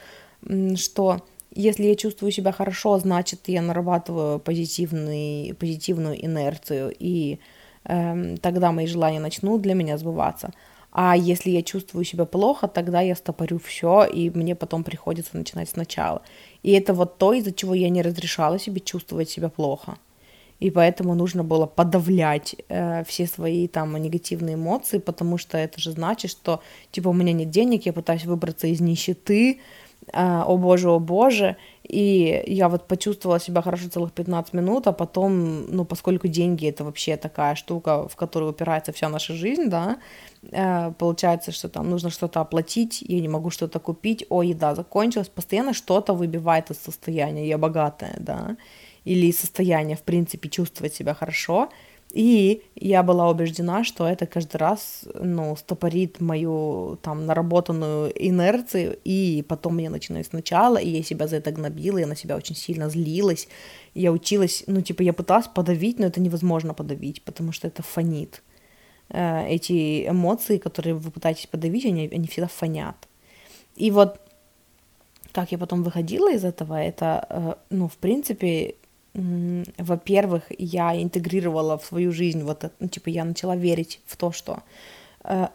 [0.75, 1.21] что
[1.55, 7.39] если я чувствую себя хорошо, значит, я нарабатываю позитивный, позитивную инерцию, и
[7.85, 10.51] э, тогда мои желания начнут для меня сбываться.
[10.91, 15.69] А если я чувствую себя плохо, тогда я стопорю все, и мне потом приходится начинать
[15.69, 16.21] сначала.
[16.61, 19.97] И это вот то, из-за чего я не разрешала себе чувствовать себя плохо.
[20.59, 25.91] И поэтому нужно было подавлять э, все свои там негативные эмоции, потому что это же
[25.91, 29.59] значит, что типа у меня нет денег, я пытаюсь выбраться из нищеты,
[30.11, 35.65] о боже, о боже, и я вот почувствовала себя хорошо целых 15 минут, а потом,
[35.67, 39.97] ну, поскольку деньги это вообще такая штука, в которую упирается вся наша жизнь, да,
[40.51, 45.29] э, получается, что там нужно что-то оплатить, я не могу что-то купить, о, еда закончилась,
[45.29, 48.57] постоянно что-то выбивает из состояния, я богатая, да,
[49.05, 51.69] или из состояния, в принципе, чувствовать себя хорошо,
[52.14, 59.43] и я была убеждена, что это каждый раз, ну, стопорит мою там наработанную инерцию, и
[59.47, 62.88] потом я начинаю сначала, и я себя за это гнобила, я на себя очень сильно
[62.88, 63.47] злилась,
[63.95, 68.43] я училась, ну, типа, я пыталась подавить, но это невозможно подавить, потому что это фонит.
[69.09, 73.07] Э, эти эмоции, которые вы пытаетесь подавить, они, они всегда фонят.
[73.76, 74.20] И вот
[75.32, 78.76] как я потом выходила из этого, это, э, ну, в принципе,
[79.14, 84.32] во-первых, я интегрировала в свою жизнь вот это, ну, типа, я начала верить в то,
[84.32, 84.64] что
[85.24, 85.49] э,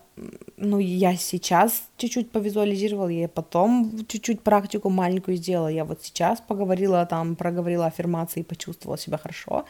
[0.56, 7.04] ну, я сейчас чуть-чуть повизуализировала, я потом чуть-чуть практику маленькую сделала, я вот сейчас поговорила
[7.06, 9.64] там, проговорила аффирмации, почувствовала себя хорошо,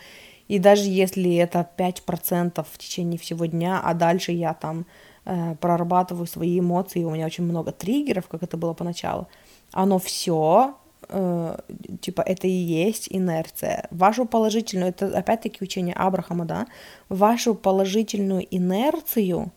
[0.48, 4.84] и даже если это 5% в течение всего дня, а дальше я там
[5.24, 9.28] э, прорабатываю свои эмоции, у меня очень много триггеров, как это было поначалу,
[9.72, 10.74] оно все
[11.08, 11.58] э,
[12.00, 13.88] типа, это и есть инерция.
[13.90, 16.66] Вашу положительную, это опять-таки учение Абрахама, да,
[17.08, 19.52] вашу положительную инерцию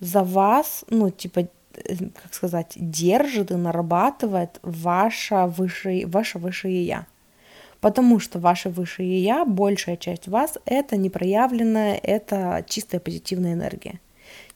[0.00, 1.40] за вас, ну, типа,
[1.74, 7.06] э, как сказать, держит и нарабатывает ваше высшее, ваше высшее я.
[7.80, 14.00] Потому что ваше высшее я, большая часть вас, это непроявленная, это чистая позитивная энергия.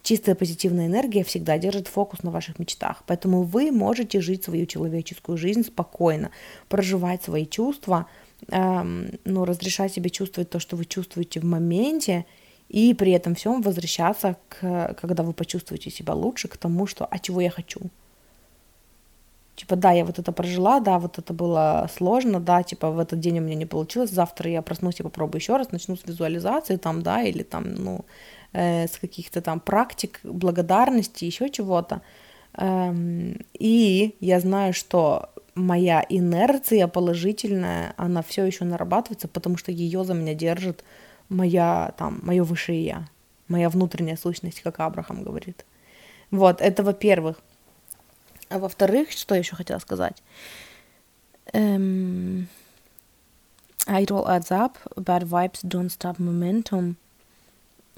[0.02, 5.36] Чистая позитивная энергия всегда держит фокус на ваших мечтах, поэтому вы можете жить свою человеческую
[5.36, 6.30] жизнь спокойно,
[6.68, 8.06] проживать свои чувства,
[8.48, 12.24] эм, ну, разрешать себе чувствовать то, что вы чувствуете в моменте,
[12.70, 17.18] и при этом всем возвращаться, к, когда вы почувствуете себя лучше, к тому, что «а
[17.18, 17.80] чего я хочу?»
[19.56, 23.20] Типа, да, я вот это прожила, да, вот это было сложно, да, типа, в этот
[23.20, 26.76] день у меня не получилось, завтра я проснусь и попробую еще раз, начну с визуализации
[26.76, 28.04] там, да, или там, ну,
[28.52, 32.02] э, с каких-то там практик благодарности, еще чего-то.
[32.54, 40.04] Эм, и я знаю, что моя инерция положительная, она все еще нарабатывается, потому что ее
[40.04, 40.84] за меня держит
[41.28, 43.08] моя, там, мое высшее я,
[43.48, 45.64] моя внутренняя сущность, как Абрахам говорит.
[46.30, 47.40] Вот, это во-первых.
[48.48, 50.22] А во-вторых, что еще хотела сказать?
[51.52, 52.46] Um,
[53.86, 54.76] it all adds up.
[54.96, 56.96] Bad vibes don't stop momentum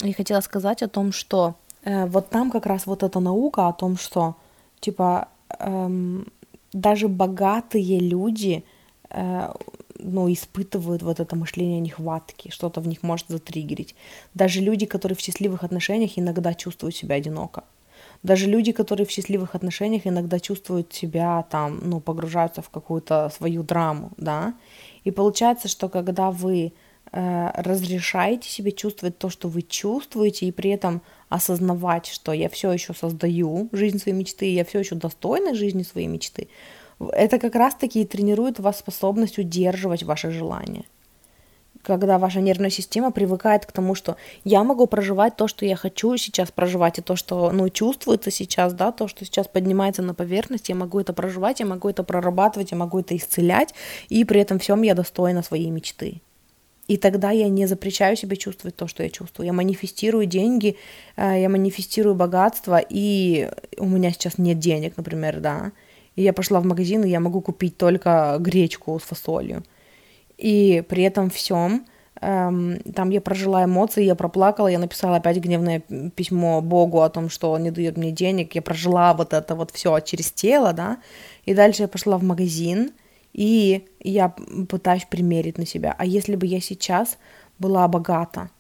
[0.03, 3.73] и хотела сказать о том, что э, вот там как раз вот эта наука о
[3.73, 4.35] том, что
[4.81, 5.29] типа
[5.59, 6.27] эм,
[6.73, 8.65] даже богатые люди
[9.11, 9.53] э,
[9.99, 13.95] ну, испытывают вот это мышление нехватки, что-то в них может затриггерить.
[14.35, 17.65] Даже люди, которые в счастливых отношениях, иногда чувствуют себя одиноко.
[18.23, 23.63] Даже люди, которые в счастливых отношениях иногда чувствуют себя там, ну, погружаются в какую-то свою
[23.63, 24.55] драму, да.
[25.05, 26.73] И получается, что когда вы
[27.15, 32.73] Э, разрешаете себе чувствовать то, что вы чувствуете, и при этом осознавать, что я все
[32.73, 36.49] еще создаю жизнь своей мечты, я все еще достойна жизни своей мечты,
[36.99, 40.85] это как раз-таки и тренирует вас способность удерживать ваши желания.
[41.83, 46.17] Когда ваша нервная система привыкает к тому, что я могу проживать то, что я хочу
[46.17, 50.71] сейчас проживать, и то, что ну, чувствуется сейчас, да, то, что сейчас поднимается на поверхность,
[50.71, 53.75] я могу это проживать, я могу это прорабатывать, я могу это исцелять,
[54.09, 56.23] и при этом всем я достойна своей мечты.
[56.93, 59.47] И тогда я не запрещаю себе чувствовать то, что я чувствую.
[59.47, 60.77] Я манифестирую деньги,
[61.17, 65.73] э, я манифестирую богатство, и у меня сейчас нет денег, например, да.
[66.17, 69.63] И я пошла в магазин, и я могу купить только гречку с фасолью.
[70.37, 71.87] И при этом всем
[72.21, 75.81] эм, там я прожила эмоции, я проплакала, я написала опять гневное
[76.15, 79.71] письмо Богу о том, что он не дает мне денег, я прожила вот это вот
[79.71, 80.99] все через тело, да,
[81.47, 82.91] и дальше я пошла в магазин,
[83.33, 84.35] и я
[84.69, 85.95] пытаюсь примерить на себя.
[85.99, 87.19] А если бы я сейчас
[87.59, 88.51] была богата,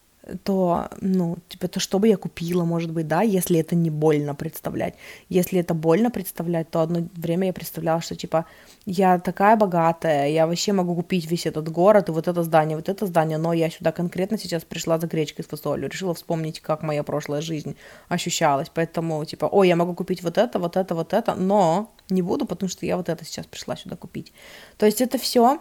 [0.44, 4.34] то, ну, типа, то что бы я купила, может быть, да, если это не больно
[4.34, 4.94] представлять.
[5.28, 8.46] Если это больно представлять, то одно время я представляла, что, типа,
[8.86, 12.88] я такая богатая, я вообще могу купить весь этот город и вот это здание, вот
[12.88, 16.82] это здание, но я сюда конкретно сейчас пришла за гречкой с фасолью, решила вспомнить, как
[16.82, 17.76] моя прошлая жизнь
[18.08, 22.22] ощущалась, поэтому, типа, ой, я могу купить вот это, вот это, вот это, но не
[22.22, 24.32] буду, потому что я вот это сейчас пришла сюда купить.
[24.76, 25.60] То есть это все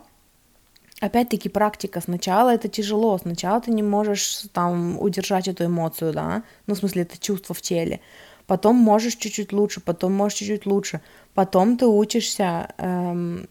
[1.02, 1.99] опять-таки практика.
[1.99, 7.02] Сначала это тяжело, сначала ты не можешь там удержать эту эмоцию, да, ну, в смысле,
[7.02, 7.99] это чувство в теле.
[8.47, 11.02] Потом можешь чуть-чуть лучше, потом можешь чуть-чуть лучше.
[11.34, 13.47] Потом ты учишься, эм,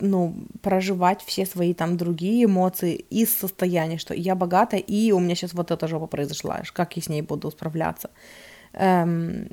[0.00, 5.34] ну, проживать все свои там другие эмоции из состояния, что я богата, и у меня
[5.34, 8.10] сейчас вот эта жопа произошла, как я с ней буду справляться.
[8.72, 9.48] Эм,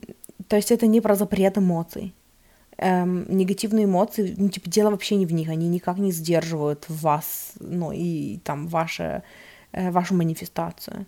[0.47, 2.13] то есть это не про запрет эмоций.
[2.79, 7.53] Эм, негативные эмоции, ну, типа, дело вообще не в них, они никак не сдерживают вас,
[7.59, 9.23] ну, и там ваше,
[9.71, 11.05] э, вашу манифестацию.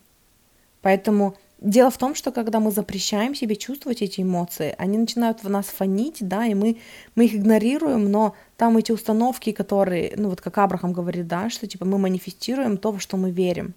[0.81, 5.49] Поэтому дело в том, что когда мы запрещаем себе чувствовать эти эмоции, они начинают в
[5.49, 6.77] нас фонить, да, и мы,
[7.15, 11.67] мы их игнорируем, но там эти установки, которые, ну, вот как Абрахам говорит, да, что,
[11.67, 13.73] типа, мы манифестируем то, во что мы верим.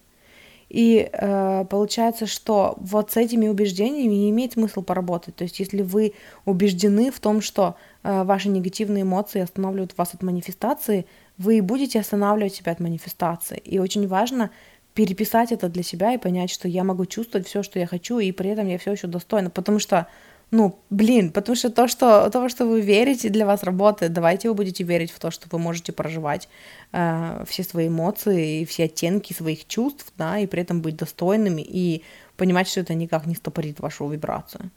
[0.75, 5.37] И э, получается, что вот с этими убеждениями имеет смысл поработать.
[5.37, 6.15] То есть, если вы
[6.47, 11.07] убеждены в том, что э, ваши негативные эмоции останавливают вас от манифестации,
[11.39, 13.59] вы будете останавливать себя от манифестации.
[13.59, 14.51] И очень важно
[14.95, 18.33] переписать это для себя и понять, что я могу чувствовать все, что я хочу, и
[18.33, 19.51] при этом я все еще достойна.
[19.51, 20.09] Потому что
[20.55, 24.13] ну, блин, потому что то, что, то, что вы верите, для вас работает.
[24.13, 26.49] Давайте вы будете верить в то, что вы можете проживать
[26.93, 31.61] э, все свои эмоции и все оттенки своих чувств, да, и при этом быть достойными
[31.61, 32.05] и
[32.37, 34.71] понимать, что это никак не стопорит вашу вибрацию.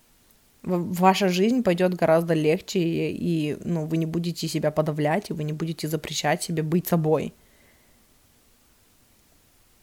[0.63, 5.43] Ваша жизнь пойдет гораздо легче, и, и ну, вы не будете себя подавлять, и вы
[5.43, 7.35] не будете запрещать себе быть собой.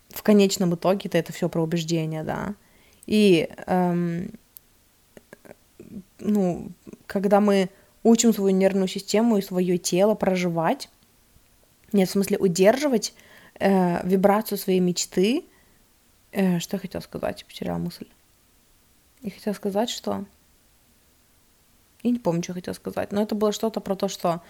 [0.09, 2.57] В конечном итоге это, это все про убеждения, да.
[3.07, 4.33] И эм,
[6.25, 6.73] ну,
[7.07, 7.71] когда мы
[8.03, 10.89] учим свою нервную систему и свое тело проживать,
[11.93, 13.15] нет, в смысле удерживать
[13.61, 15.45] э, вибрацию своей мечты,
[16.33, 18.07] э, что я хотела сказать, потеряла мысль.
[19.23, 20.25] Я хотела сказать, что...
[22.03, 24.43] Я не помню, что я хотела сказать, но это было что-то про то, что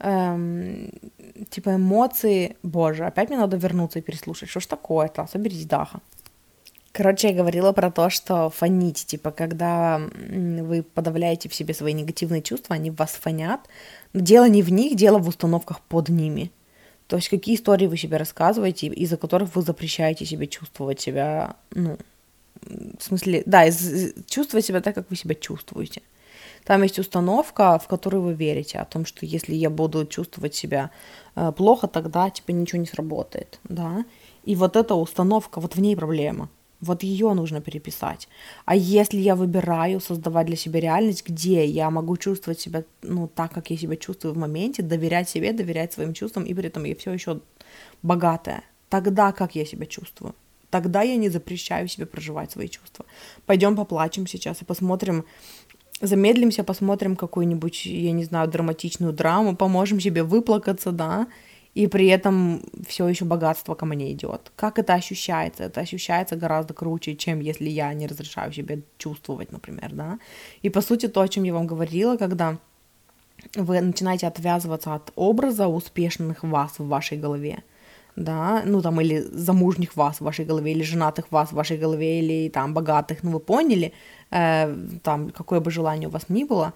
[0.00, 0.90] эм,
[1.50, 6.00] типа эмоции, боже, опять мне надо вернуться и переслушать, что ж такое-то, соберись, Даха.
[6.96, 12.40] Короче, я говорила про то, что фонить, типа, когда вы подавляете в себе свои негативные
[12.40, 13.60] чувства, они вас фонят.
[14.14, 16.50] Но дело не в них, дело в установках под ними.
[17.06, 21.98] То есть какие истории вы себе рассказываете, из-за которых вы запрещаете себе чувствовать себя, ну,
[22.62, 26.00] в смысле, да, из, чувствовать себя так, как вы себя чувствуете.
[26.64, 30.90] Там есть установка, в которую вы верите, о том, что если я буду чувствовать себя
[31.34, 34.06] э, плохо, тогда типа ничего не сработает, да.
[34.44, 36.48] И вот эта установка, вот в ней проблема.
[36.80, 38.28] Вот ее нужно переписать.
[38.64, 43.52] А если я выбираю создавать для себя реальность, где я могу чувствовать себя, ну, так,
[43.52, 46.94] как я себя чувствую в моменте, доверять себе, доверять своим чувствам, и при этом я
[46.94, 47.40] все еще
[48.02, 50.34] богатая, тогда как я себя чувствую?
[50.70, 53.06] Тогда я не запрещаю себе проживать свои чувства.
[53.46, 55.24] Пойдем поплачем сейчас и посмотрим,
[56.00, 61.26] замедлимся, посмотрим какую-нибудь, я не знаю, драматичную драму, поможем себе выплакаться, да,
[61.76, 64.50] и при этом все еще богатство ко мне идет.
[64.56, 65.64] Как это ощущается?
[65.64, 70.18] Это ощущается гораздо круче, чем если я не разрешаю себе чувствовать, например, да.
[70.62, 72.56] И по сути то, о чем я вам говорила, когда
[73.56, 77.62] вы начинаете отвязываться от образа успешных вас в вашей голове,
[78.16, 82.20] да, ну там или замужних вас в вашей голове, или женатых вас в вашей голове,
[82.20, 83.92] или там богатых, ну вы поняли,
[84.30, 86.72] э, там какое бы желание у вас ни было,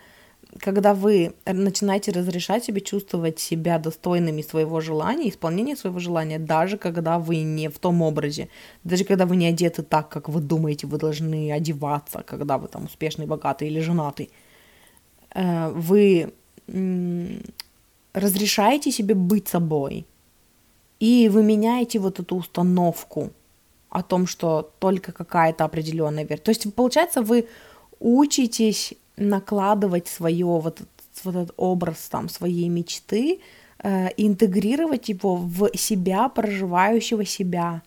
[0.58, 7.18] когда вы начинаете разрешать себе чувствовать себя достойными своего желания, исполнения своего желания, даже когда
[7.18, 8.48] вы не в том образе,
[8.84, 12.84] даже когда вы не одеты так, как вы думаете, вы должны одеваться, когда вы там
[12.84, 14.30] успешный, богатый или женатый,
[15.34, 16.32] э, вы
[18.12, 20.06] разрешаете себе быть собой,
[21.00, 23.30] и вы меняете вот эту установку
[23.88, 26.38] о том, что только какая-то определенная вера.
[26.38, 27.48] То есть, получается, вы
[27.98, 30.82] учитесь накладывать свое вот,
[31.24, 33.40] вот этот образ там своей мечты,
[33.82, 37.82] э, интегрировать его в себя, проживающего себя.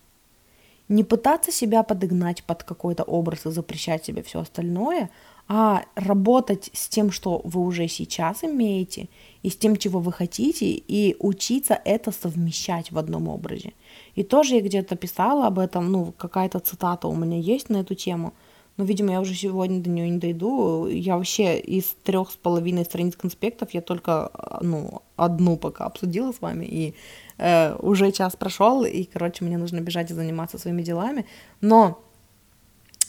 [0.90, 5.10] Не пытаться себя подогнать под какой-то образ и запрещать себе все остальное,
[5.48, 9.10] а работать с тем, что вы уже сейчас имеете,
[9.42, 13.74] и с тем, чего вы хотите, и учиться это совмещать в одном образе.
[14.16, 17.96] И тоже я где-то писала об этом, ну, какая-то цитата у меня есть на эту
[17.96, 18.34] тему–
[18.78, 20.88] но, видимо, я уже сегодня до нее не дойду.
[20.88, 26.42] Я вообще из трех с половиной страниц конспектов я только ну, одну пока обсудила с
[26.42, 26.96] вами, и
[27.38, 31.26] э, уже час прошел, и, короче, мне нужно бежать и заниматься своими делами.
[31.62, 32.02] Но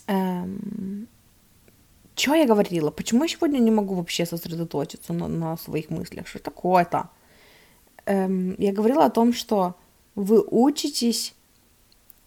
[0.06, 1.08] эм,
[2.14, 2.90] что я говорила?
[2.90, 6.26] Почему я сегодня не могу вообще сосредоточиться на, на своих мыслях?
[6.26, 7.08] Что такое-то?
[8.04, 9.76] Эм, я говорила о том, что
[10.14, 11.34] вы учитесь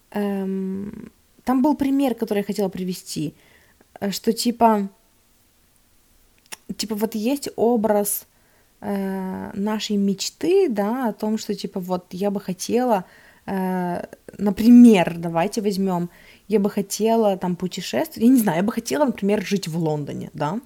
[0.09, 1.11] эм,
[1.47, 3.33] там был пример, который я хотела привести,
[4.01, 4.89] э, что типа,
[6.75, 8.27] типа вот есть образ
[8.81, 13.05] э, нашей мечты, да, о том, что типа вот я бы хотела,
[13.45, 14.03] э,
[14.37, 16.09] например, давайте возьмем,
[16.49, 20.29] я бы хотела там путешествовать, я не знаю, я бы хотела, например, жить в Лондоне,
[20.33, 20.59] да,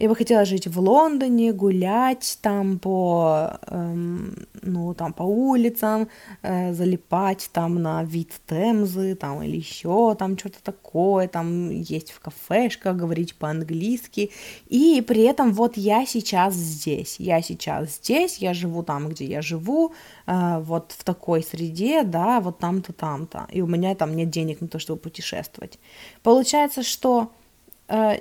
[0.00, 6.08] Я бы хотела жить в Лондоне, гулять там по, эм, ну, там по улицам,
[6.40, 12.20] э, залипать там на вид Темзы, там или еще там что-то такое, там есть в
[12.20, 14.30] кафешках, говорить по-английски.
[14.68, 19.42] И при этом вот я сейчас здесь, я сейчас здесь, я живу там, где я
[19.42, 19.92] живу,
[20.26, 23.48] э, вот в такой среде, да, вот там-то, там-то.
[23.52, 25.78] И у меня там нет денег на то, чтобы путешествовать.
[26.22, 27.32] Получается, что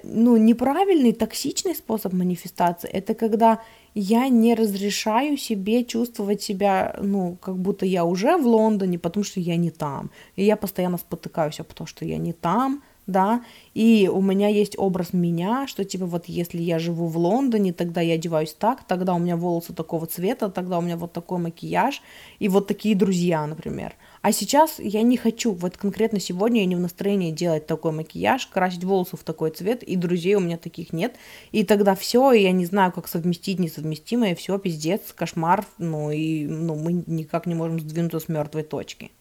[0.03, 3.59] ну, неправильный, токсичный способ манифестации, это когда
[3.93, 9.39] я не разрешаю себе чувствовать себя, ну, как будто я уже в Лондоне, потому что
[9.39, 10.09] я не там.
[10.35, 13.43] И я постоянно спотыкаюсь об том, что я не там, да,
[13.73, 18.01] и у меня есть образ меня, что типа вот если я живу в Лондоне, тогда
[18.01, 22.01] я одеваюсь так, тогда у меня волосы такого цвета, тогда у меня вот такой макияж
[22.39, 23.93] и вот такие друзья, например.
[24.21, 28.47] А сейчас я не хочу, вот конкретно сегодня я не в настроении делать такой макияж,
[28.47, 31.15] красить волосы в такой цвет, и друзей у меня таких нет.
[31.51, 36.45] И тогда все, и я не знаю, как совместить несовместимое, все, пиздец, кошмар, ну и
[36.45, 39.11] ну, мы никак не можем сдвинуться с мертвой точки.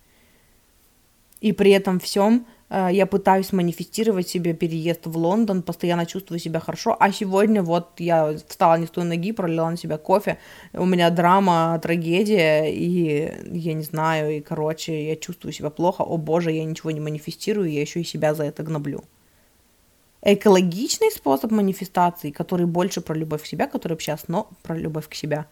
[1.40, 6.60] И при этом всем Э, я пытаюсь манифестировать себе переезд в Лондон, постоянно чувствую себя
[6.60, 10.38] хорошо, а сегодня вот я встала не с той ноги, пролила на себя кофе,
[10.72, 16.16] у меня драма, трагедия, и я не знаю, и, короче, я чувствую себя плохо, о
[16.16, 19.04] боже, я ничего не манифестирую, я еще и себя за это гноблю.
[20.20, 24.48] Экологичный способ манифестации, который больше про любовь к себе, который вообще основ...
[24.62, 25.46] про любовь к себе,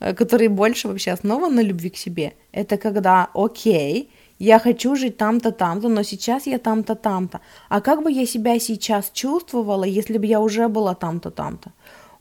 [0.00, 5.16] э, который больше вообще основан на любви к себе, это когда, окей, я хочу жить
[5.16, 7.40] там-то, там-то, но сейчас я там-то, там-то.
[7.68, 11.72] А как бы я себя сейчас чувствовала, если бы я уже была там-то, там-то?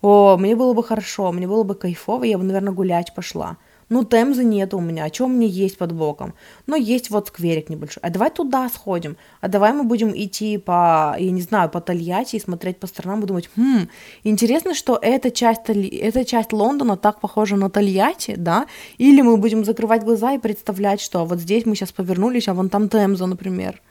[0.01, 3.57] О, мне было бы хорошо, мне было бы кайфово, я бы, наверное, гулять пошла.
[3.89, 6.33] Ну, Темзы нет у меня, а что у меня есть под боком?
[6.65, 8.01] Ну, есть вот скверик небольшой.
[8.03, 9.15] А давай туда сходим.
[9.39, 13.23] А давай мы будем идти по, я не знаю, по Тольятти и смотреть по сторонам
[13.23, 13.87] и думать, хм,
[14.23, 18.67] интересно, что эта часть, эта часть Лондона так похожа на Тольятти, да?
[18.97, 22.69] Или мы будем закрывать глаза и представлять, что вот здесь мы сейчас повернулись, а вон
[22.69, 23.81] там Темза, например.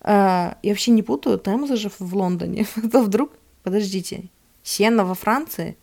[0.00, 2.66] Uh, я вообще не путаю, Темза же в Лондоне.
[2.76, 3.30] Это вдруг,
[3.62, 4.30] подождите,
[4.62, 5.76] Сена во Франции?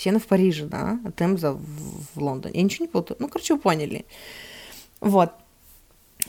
[0.00, 2.54] Сена в Париже, да, а Темза в, Лондоне.
[2.54, 3.16] Я ничего не путаю.
[3.20, 4.06] Ну, короче, вы поняли.
[5.00, 5.30] Вот.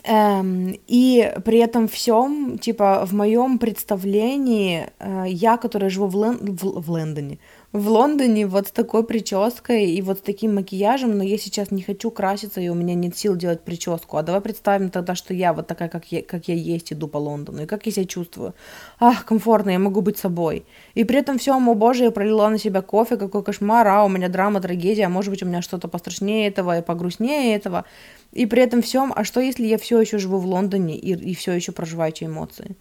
[0.03, 6.37] Эм, и при этом всем, типа, в моем представлении, э, я, которая живу в, Лен...
[6.55, 7.37] в, в Лондоне,
[7.73, 11.81] в Лондоне вот с такой прической и вот с таким макияжем, но я сейчас не
[11.81, 14.17] хочу краситься, и у меня нет сил делать прическу.
[14.17, 17.17] А давай представим тогда, что я вот такая, как я, как я есть, иду по
[17.17, 18.53] Лондону, и как я себя чувствую.
[18.99, 20.65] Ах, комфортно, я могу быть собой.
[20.95, 24.09] И при этом всем, о боже, я пролила на себя кофе, какой кошмар, а у
[24.09, 27.85] меня драма, трагедия, а может быть у меня что-то пострашнее этого и погрустнее этого.
[28.33, 31.35] И при этом всем, а что если я все еще живу в Лондоне и, и
[31.35, 32.75] все еще проживаю эти эмоции?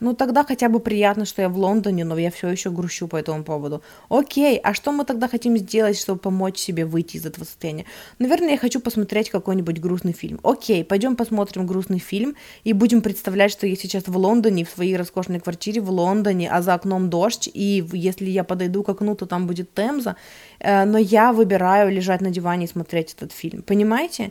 [0.00, 3.16] Ну тогда хотя бы приятно, что я в Лондоне, но я все еще грущу по
[3.16, 3.82] этому поводу.
[4.08, 7.84] Окей, а что мы тогда хотим сделать, чтобы помочь себе выйти из этого состояния?
[8.18, 10.40] Наверное, я хочу посмотреть какой-нибудь грустный фильм.
[10.42, 14.96] Окей, пойдем посмотрим грустный фильм и будем представлять, что я сейчас в Лондоне, в своей
[14.96, 19.26] роскошной квартире в Лондоне, а за окном дождь, и если я подойду к окну, то
[19.26, 20.16] там будет Темза,
[20.60, 23.62] э, но я выбираю лежать на диване и смотреть этот фильм.
[23.62, 24.30] Понимаете?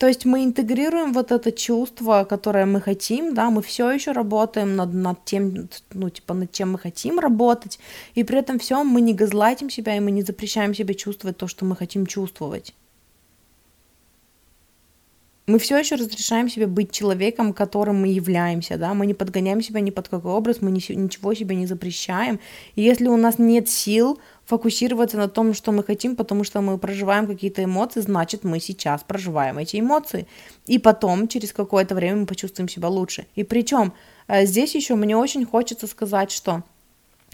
[0.00, 4.74] То есть мы интегрируем вот это чувство, которое мы хотим, да, мы все еще работаем
[4.74, 7.78] над, над тем, ну, типа, над чем мы хотим работать,
[8.14, 11.46] и при этом всем мы не газлайтим себя, и мы не запрещаем себе чувствовать то,
[11.48, 12.74] что мы хотим чувствовать.
[15.46, 19.80] Мы все еще разрешаем себе быть человеком, которым мы являемся, да, мы не подгоняем себя
[19.80, 22.40] ни под какой образ, мы ничего себе не запрещаем.
[22.74, 24.18] И если у нас нет сил
[24.50, 29.02] фокусироваться на том, что мы хотим, потому что мы проживаем какие-то эмоции, значит, мы сейчас
[29.02, 30.26] проживаем эти эмоции.
[30.66, 33.26] И потом, через какое-то время, мы почувствуем себя лучше.
[33.36, 33.92] И причем
[34.28, 36.62] э, здесь еще мне очень хочется сказать, что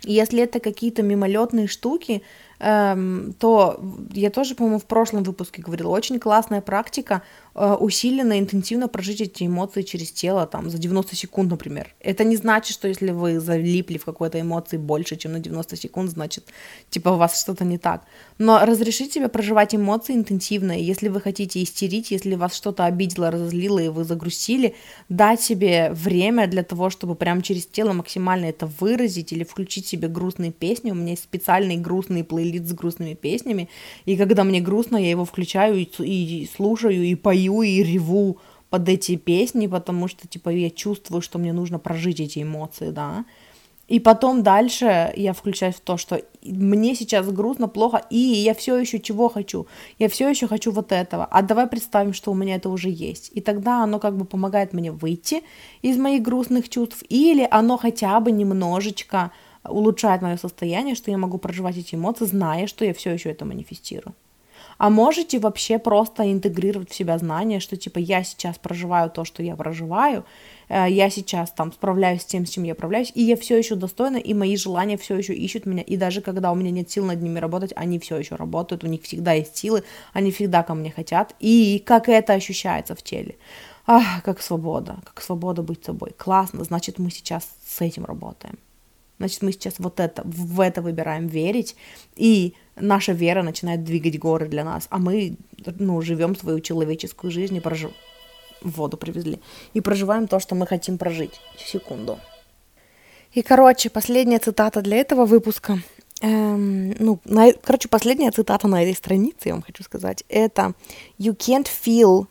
[0.03, 2.23] если это какие-то мимолетные штуки,
[2.59, 3.81] эм, то
[4.13, 7.23] я тоже, по-моему, в прошлом выпуске говорила, очень классная практика
[7.57, 11.95] усиленно, интенсивно прожить эти эмоции через тело, там, за 90 секунд, например.
[12.01, 16.11] Это не значит, что если вы залипли в какой-то эмоции больше, чем на 90 секунд,
[16.11, 16.45] значит,
[16.91, 18.05] типа, у вас что-то не так.
[18.39, 23.31] Но разрешить себе проживать эмоции интенсивно, и если вы хотите истерить, если вас что-то обидело,
[23.31, 24.75] разозлило, и вы загрустили,
[25.09, 30.09] дать себе время для того, чтобы прямо через тело максимально это выразить, или включить себе
[30.09, 30.91] грустные песни.
[30.91, 33.71] У меня есть специальный грустный плейлист с грустными песнями,
[34.05, 38.39] и когда мне грустно, я его включаю и, и слушаю, и пою, пою и реву
[38.71, 43.25] под эти песни, потому что, типа, я чувствую, что мне нужно прожить эти эмоции, да.
[43.89, 48.77] И потом дальше я включаюсь в то, что мне сейчас грустно, плохо, и я все
[48.77, 49.67] еще чего хочу?
[50.01, 51.25] Я все еще хочу вот этого.
[51.31, 53.31] А давай представим, что у меня это уже есть.
[53.37, 55.43] И тогда оно как бы помогает мне выйти
[55.83, 59.31] из моих грустных чувств, или оно хотя бы немножечко
[59.63, 63.45] улучшает мое состояние, что я могу проживать эти эмоции, зная, что я все еще это
[63.45, 64.15] манифестирую.
[64.79, 69.43] А можете вообще просто интегрировать в себя знание, что типа я сейчас проживаю то, что
[69.43, 70.25] я проживаю,
[70.69, 73.75] э, я сейчас там справляюсь с тем, с чем я справляюсь, и я все еще
[73.75, 77.07] достойна, и мои желания все еще ищут меня, и даже когда у меня нет сил
[77.07, 79.83] над ними работать, они все еще работают, у них всегда есть силы,
[80.13, 83.37] они всегда ко мне хотят, и как это ощущается в теле.
[83.87, 86.13] Ах, как свобода, как свобода быть собой.
[86.17, 88.59] Классно, значит, мы сейчас с этим работаем.
[89.19, 91.77] Значит, мы сейчас вот это, в это выбираем верить,
[92.17, 95.37] и наша вера начинает двигать горы для нас, а мы,
[95.79, 97.93] ну, живем свою человеческую жизнь и прожив...
[98.63, 99.41] воду привезли,
[99.75, 101.41] и проживаем то, что мы хотим прожить.
[101.59, 102.19] Секунду.
[103.33, 105.79] И, короче, последняя цитата для этого выпуска.
[106.23, 110.75] Эм, ну, на, короче, последняя цитата на этой странице, я вам хочу сказать, это
[111.19, 112.27] «You can't feel...»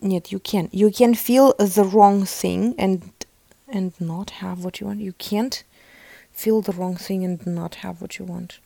[0.00, 0.68] Нет, you can.
[0.70, 3.02] You can feel the wrong thing and,
[3.72, 5.00] and not have what you want.
[5.00, 5.64] You can't
[6.34, 8.60] feel the wrong thing and not have what you want.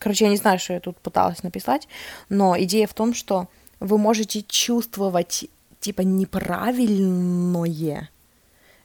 [0.00, 1.86] Короче, я не знаю, что я тут пыталась написать,
[2.30, 3.48] но идея в том, что
[3.80, 5.44] вы можете чувствовать
[5.78, 8.08] типа неправильное,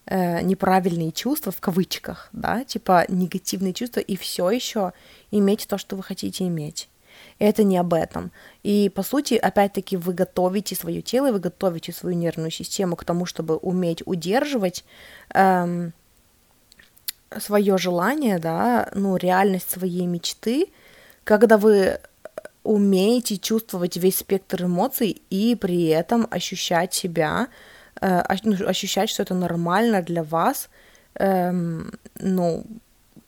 [0.08, 4.92] э, неправильные чувства в кавычках, да, типа негативные чувства, и все еще
[5.32, 6.90] иметь то, что вы хотите иметь.
[7.40, 8.34] Это не об этом.
[8.64, 13.26] И, по сути, опять-таки, вы готовите свое тело, вы готовите свою нервную систему к тому,
[13.26, 14.84] чтобы уметь удерживать
[15.34, 15.94] эм,
[17.40, 20.68] свое желание, да, ну, реальность своей мечты,
[21.26, 22.00] когда вы
[22.64, 27.48] умеете чувствовать весь спектр эмоций и при этом ощущать себя,
[28.02, 30.70] э, ну, ощущать, что это нормально для вас,
[31.16, 31.52] э,
[32.20, 32.66] ну,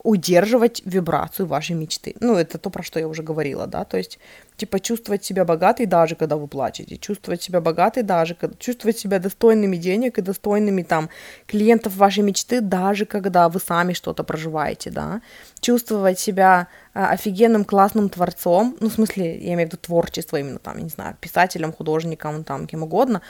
[0.07, 2.15] удерживать вибрацию вашей мечты.
[2.21, 4.19] Ну, это то, про что я уже говорила, да, то есть
[4.55, 9.75] типа чувствовать себя богатой даже когда вы плачете, чувствовать себя богатой даже, чувствовать себя достойными
[9.75, 11.09] денег и достойными там
[11.45, 15.21] клиентов вашей мечты даже когда вы сами что-то проживаете, да,
[15.59, 20.59] чувствовать себя а, офигенным классным творцом, ну, в смысле, я имею в виду творчество именно
[20.59, 23.21] там, не знаю, писателем, художником, там, кем угодно,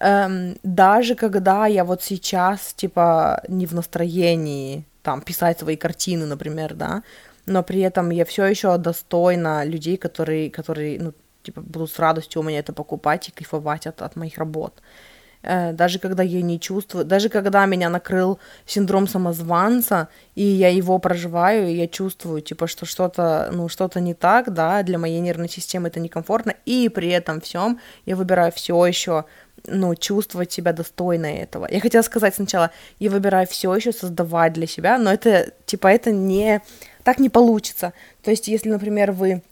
[0.00, 6.74] эм, даже когда я вот сейчас, типа, не в настроении, там, писать свои картины, например,
[6.74, 7.02] да,
[7.46, 11.12] но при этом я все еще достойна людей, которые, которые, ну,
[11.42, 14.80] типа, будут с радостью у меня это покупать и кайфовать от, от моих работ.
[15.42, 20.98] Э, даже когда я не чувствую, даже когда меня накрыл синдром самозванца, и я его
[20.98, 25.48] проживаю, и я чувствую, типа, что что-то, ну, что-то не так, да, для моей нервной
[25.48, 29.24] системы это некомфортно, и при этом всем я выбираю все еще
[29.66, 31.68] ну, чувствовать себя достойной этого.
[31.70, 36.10] Я хотела сказать сначала, я выбираю все еще создавать для себя, но это, типа, это
[36.10, 36.60] не
[37.04, 37.92] так не получится.
[38.22, 39.42] То есть, если, например, вы...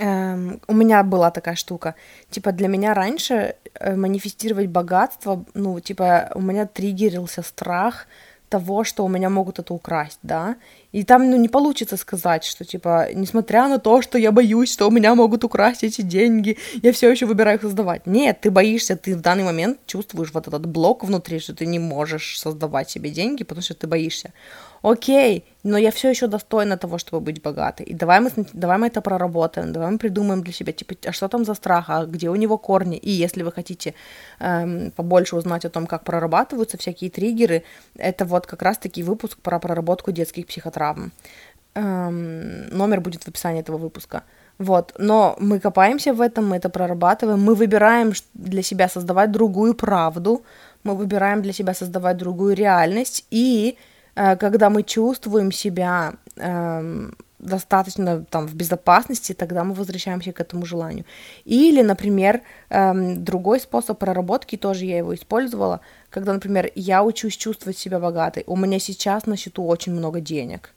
[0.00, 1.94] Эм, у меня была такая штука.
[2.30, 8.06] Типа, для меня раньше э, манифестировать богатство, ну, типа, у меня триггерился страх
[8.48, 10.56] того, что у меня могут это украсть, да,
[10.92, 14.88] и там, ну, не получится сказать, что, типа, несмотря на то, что я боюсь, что
[14.88, 18.06] у меня могут украсть эти деньги, я все еще выбираю их создавать.
[18.06, 21.78] Нет, ты боишься, ты в данный момент чувствуешь вот этот блок внутри, что ты не
[21.78, 24.32] можешь создавать себе деньги, потому что ты боишься
[24.82, 27.86] окей, но я все еще достойна того, чтобы быть богатой.
[27.86, 31.28] И давай мы, давай мы это проработаем, давай мы придумаем для себя, типа, а что
[31.28, 32.96] там за страх, а где у него корни.
[32.96, 33.94] И если вы хотите
[34.40, 37.64] эм, побольше узнать о том, как прорабатываются всякие триггеры,
[37.96, 40.46] это вот как раз-таки выпуск про проработку детских
[40.78, 41.12] психотравм.
[41.74, 44.22] Эм, номер будет в описании этого выпуска.
[44.58, 49.74] Вот, но мы копаемся в этом, мы это прорабатываем, мы выбираем для себя создавать другую
[49.74, 50.42] правду,
[50.82, 53.76] мы выбираем для себя создавать другую реальность, и
[54.18, 60.66] Э, когда мы чувствуем себя эм, достаточно там в безопасности, тогда мы возвращаемся к этому
[60.66, 61.04] желанию.
[61.44, 62.40] Или, например,
[62.70, 68.44] эм, другой способ проработки, тоже я его использовала, когда, например, я учусь чувствовать себя богатой,
[68.46, 70.74] у меня сейчас на счету очень много денег,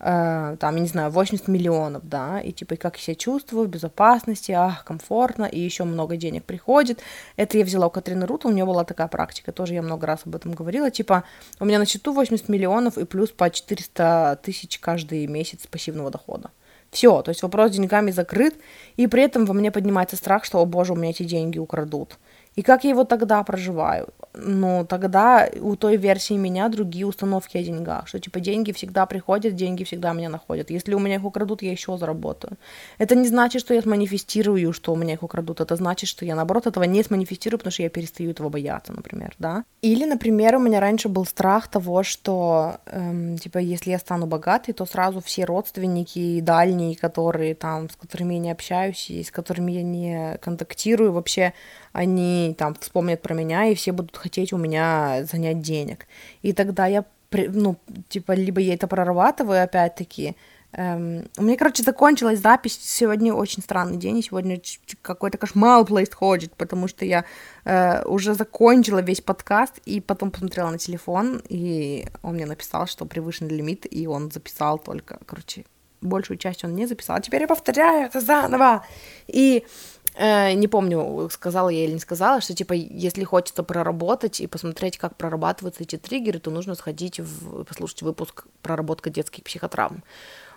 [0.00, 3.70] э, там, я не знаю, 80 миллионов, да, и типа, как я себя чувствую, в
[3.70, 7.00] безопасности, ах, комфортно, и еще много денег приходит.
[7.36, 10.22] Это я взяла у Катрины Рута, у нее была такая практика, тоже я много раз
[10.26, 11.24] об этом говорила, типа,
[11.60, 16.50] у меня на счету 80 миллионов и плюс по 400 тысяч каждый месяц пассивного дохода.
[16.92, 18.54] Все, то есть вопрос с деньгами закрыт,
[18.96, 22.18] и при этом во мне поднимается страх, что, о боже, у меня эти деньги украдут.
[22.56, 24.08] И как я его тогда проживаю?
[24.34, 29.54] Ну, тогда у той версии меня другие установки о деньгах, что типа деньги всегда приходят,
[29.54, 30.70] деньги всегда меня находят.
[30.70, 32.56] Если у меня их украдут, я еще заработаю.
[32.98, 35.60] Это не значит, что я сманифестирую, что у меня их украдут.
[35.60, 39.34] Это значит, что я наоборот этого не сманифестирую, потому что я перестаю этого бояться, например,
[39.38, 39.64] да.
[39.82, 44.72] Или, например, у меня раньше был страх того, что эм, типа если я стану богатой,
[44.72, 49.72] то сразу все родственники дальние, которые там, с которыми я не общаюсь и с которыми
[49.72, 51.52] я не контактирую, вообще
[51.92, 56.06] они там вспомнят про меня, и все будут хотеть у меня занять денег.
[56.42, 57.76] И тогда я ну,
[58.10, 60.36] типа, либо я это прорабатываю опять-таки,
[60.74, 62.78] Эм, у меня, короче, закончилась запись.
[62.80, 64.60] Сегодня очень странный день, и сегодня
[65.02, 67.24] какой-то кошмар происходит, потому что я
[67.64, 73.04] э, уже закончила весь подкаст, и потом посмотрела на телефон, и он мне написал, что
[73.04, 75.66] превышен лимит, и он записал только, короче,
[76.00, 77.16] большую часть он не записал.
[77.16, 78.84] А теперь я повторяю это заново.
[79.26, 79.66] И
[80.14, 84.98] э, не помню, сказала я или не сказала, что, типа, если хочется проработать и посмотреть,
[84.98, 90.02] как прорабатываются эти триггеры, то нужно сходить в, послушать выпуск «Проработка детских психотравм».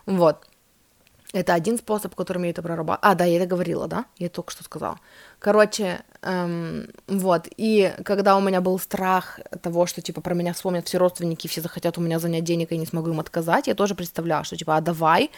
[0.06, 0.48] Вот.
[1.34, 3.12] Это один способ, которым я это прорабатываю.
[3.12, 4.06] А, да, я это говорила, да?
[4.18, 5.00] Я только что сказала.
[5.46, 7.48] Короче, эм, вот.
[7.56, 11.62] И когда у меня был страх того, что, типа, про меня вспомнят все родственники, все
[11.62, 14.56] захотят у меня занять денег, и я не смогу им отказать, я тоже представляла, что,
[14.56, 15.30] типа, а давай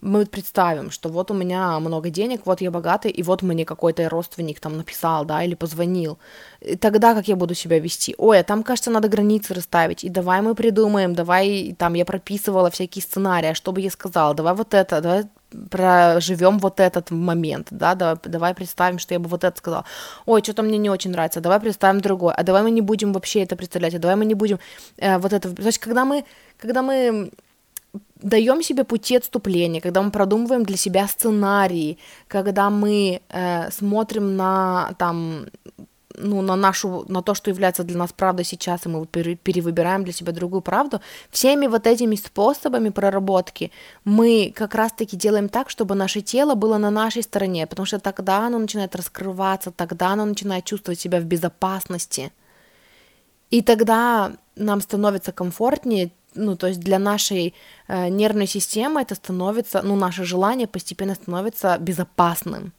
[0.00, 4.08] мы представим, что вот у меня много денег, вот я богатый, и вот мне какой-то
[4.08, 6.18] родственник там написал, да, или позвонил.
[6.62, 8.14] И тогда как я буду себя вести?
[8.16, 12.70] Ой, а там, кажется, надо границы расставить, и давай мы придумаем, давай, там, я прописывала
[12.70, 15.24] всякие сценарии, а что бы я сказала, давай вот это, давай
[15.70, 19.84] проживем вот этот момент, да, давай, давай представим, что я бы вот это сказала.
[20.26, 23.42] Ой, что-то мне не очень нравится, давай представим другое, а давай мы не будем вообще
[23.42, 24.58] это представлять, а давай мы не будем
[24.96, 25.54] э, вот это...
[25.54, 26.24] То есть, когда мы,
[26.58, 27.30] когда мы
[28.16, 31.98] даем себе пути отступления, когда мы продумываем для себя сценарии,
[32.28, 35.46] когда мы э, смотрим на там
[36.22, 40.12] ну, на нашу, на то, что является для нас правдой сейчас, и мы перевыбираем для
[40.12, 43.70] себя другую правду, всеми вот этими способами проработки
[44.04, 48.46] мы как раз-таки делаем так, чтобы наше тело было на нашей стороне, потому что тогда
[48.46, 52.32] оно начинает раскрываться, тогда оно начинает чувствовать себя в безопасности.
[53.50, 57.54] И тогда нам становится комфортнее ну, то есть для нашей
[57.88, 62.72] э, нервной системы это становится, ну, наше желание постепенно становится безопасным.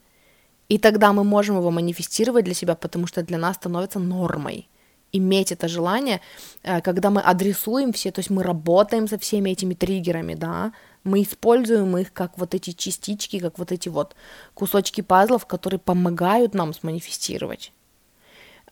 [0.72, 4.68] И тогда мы можем его манифестировать для себя, потому что для нас становится нормой
[5.14, 6.22] иметь это желание,
[6.64, 10.72] э, когда мы адресуем все, то есть мы работаем со всеми этими триггерами, да,
[11.04, 14.16] мы используем их как вот эти частички, как вот эти вот
[14.54, 17.74] кусочки пазлов, которые помогают нам сманифестировать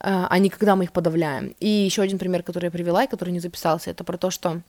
[0.01, 1.53] а не когда мы их подавляем.
[1.59, 4.61] И еще один пример, который я привела, и который не записался, это про то, что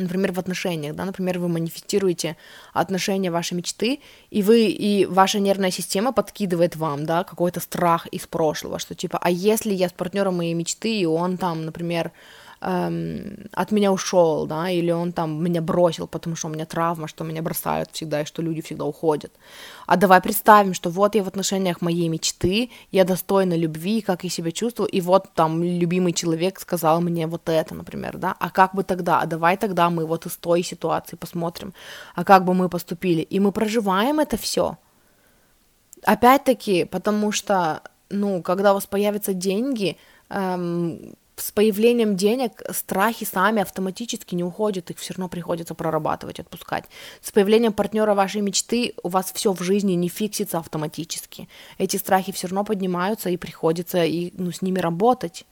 [0.00, 2.36] например, в отношениях, да, например, вы манифестируете
[2.72, 4.00] отношения вашей мечты,
[4.30, 9.18] и вы, и ваша нервная система подкидывает вам, да, какой-то страх из прошлого, что типа,
[9.20, 12.12] а если я с партнером моей мечты, и он там, например,
[12.60, 17.08] эм, от меня ушел, да, или он там меня бросил, потому что у меня травма,
[17.08, 19.32] что меня бросают всегда, и что люди всегда уходят.
[19.86, 24.30] А давай представим, что вот я в отношениях моей мечты, я достойна любви, как я
[24.30, 28.74] себя чувствую, и вот там любимый человек сказал мне вот это, например, да, а как
[28.74, 31.72] бы тогда, а давай тогда мы вот из той ситуации посмотрим,
[32.14, 34.76] а как бы мы поступили, и мы проживаем это все.
[36.04, 39.96] Опять-таки, потому что, ну, когда у вас появятся деньги,
[40.30, 46.84] эм, с появлением денег страхи сами автоматически не уходят, их все равно приходится прорабатывать, отпускать.
[47.20, 51.48] С появлением партнера вашей мечты у вас все в жизни не фиксится автоматически.
[51.78, 55.46] Эти страхи все равно поднимаются и приходится и, ну, с ними работать.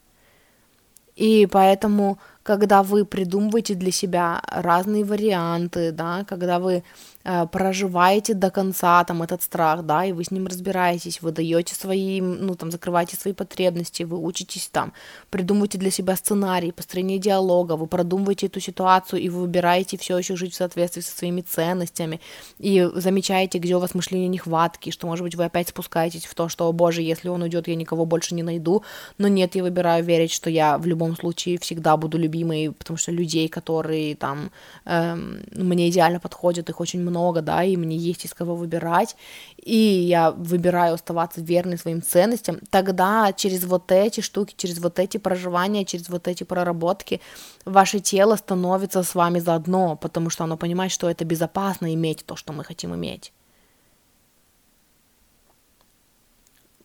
[1.15, 2.17] И поэтому,
[2.49, 6.83] когда вы придумываете для себя разные варианты, да, когда вы
[7.25, 11.75] Э, проживаете до конца там этот страх, да, и вы с ним разбираетесь, вы даете
[11.75, 14.93] свои, ну, там, закрываете свои потребности, вы учитесь там,
[15.29, 20.37] придумываете для себя сценарий, построение диалога, вы продумываете эту ситуацию, и вы выбираете все еще
[20.37, 22.21] жить в соответствии со своими ценностями,
[22.57, 26.47] и замечаете, где у вас мышление нехватки, что, может быть, вы опять спускаетесь в то,
[26.47, 28.83] что, о боже, если он уйдет, я никого больше не найду,
[29.17, 33.11] но нет, я выбираю верить, что я в любом случае всегда буду любимой, потому что
[33.11, 34.51] людей, которые там
[34.85, 39.15] эм, мне идеально подходят, их очень много, да, и мне есть из кого выбирать,
[39.57, 45.17] и я выбираю оставаться верной своим ценностям, тогда через вот эти штуки, через вот эти
[45.17, 47.21] проживания, через вот эти проработки
[47.65, 52.35] ваше тело становится с вами заодно, потому что оно понимает, что это безопасно иметь то,
[52.35, 53.33] что мы хотим иметь.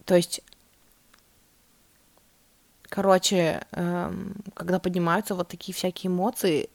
[0.04, 0.42] То есть
[2.94, 6.68] Короче, эм, когда поднимаются вот такие всякие эмоции,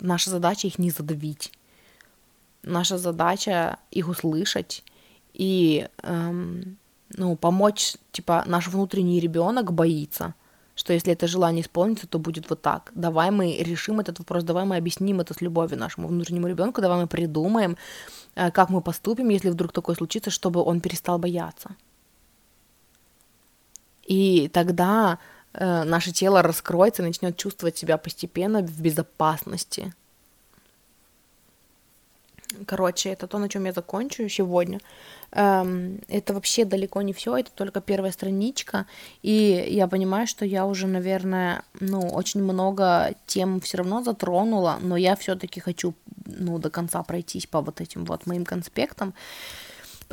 [0.00, 1.52] наша задача их не задавить
[2.64, 4.82] наша задача их услышать
[5.34, 6.76] и эм,
[7.16, 10.34] ну, помочь, типа, наш внутренний ребенок боится,
[10.74, 12.90] что если это желание исполнится, то будет вот так.
[12.94, 16.98] Давай мы решим этот вопрос, давай мы объясним это с любовью нашему внутреннему ребенку, давай
[17.00, 17.76] мы придумаем,
[18.34, 21.76] э, как мы поступим, если вдруг такое случится, чтобы он перестал бояться.
[24.06, 25.18] И тогда
[25.54, 29.92] э, наше тело раскроется и начнет чувствовать себя постепенно в безопасности.
[32.66, 34.80] Короче, это то, на чем я закончу сегодня.
[35.32, 38.86] Эм, это вообще далеко не все, это только первая страничка,
[39.22, 44.96] и я понимаю, что я уже, наверное, ну, очень много тем все равно затронула, но
[44.96, 45.94] я все-таки хочу,
[46.26, 49.14] ну, до конца пройтись по вот этим вот моим конспектам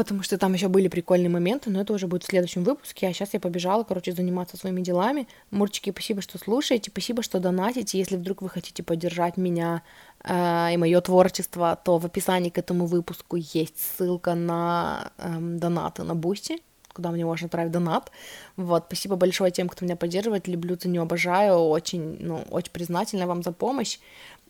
[0.02, 3.14] потому что там еще были прикольные моменты, но это уже будет в следующем выпуске, а
[3.14, 5.28] сейчас я побежала, короче, заниматься своими делами.
[5.52, 8.00] Мурчики, спасибо, что слушаете, спасибо, что донатите.
[8.00, 9.84] Если вдруг вы хотите поддержать меня
[10.24, 16.02] э, и мое творчество, то в описании к этому выпуску есть ссылка на э, донаты
[16.02, 16.64] на Boosty,
[16.94, 18.12] куда мне можно отправить донат.
[18.58, 23.44] Вот, спасибо большое тем, кто меня поддерживает, люблю, ценю, обожаю, очень, ну, очень признательна вам
[23.44, 24.00] за помощь.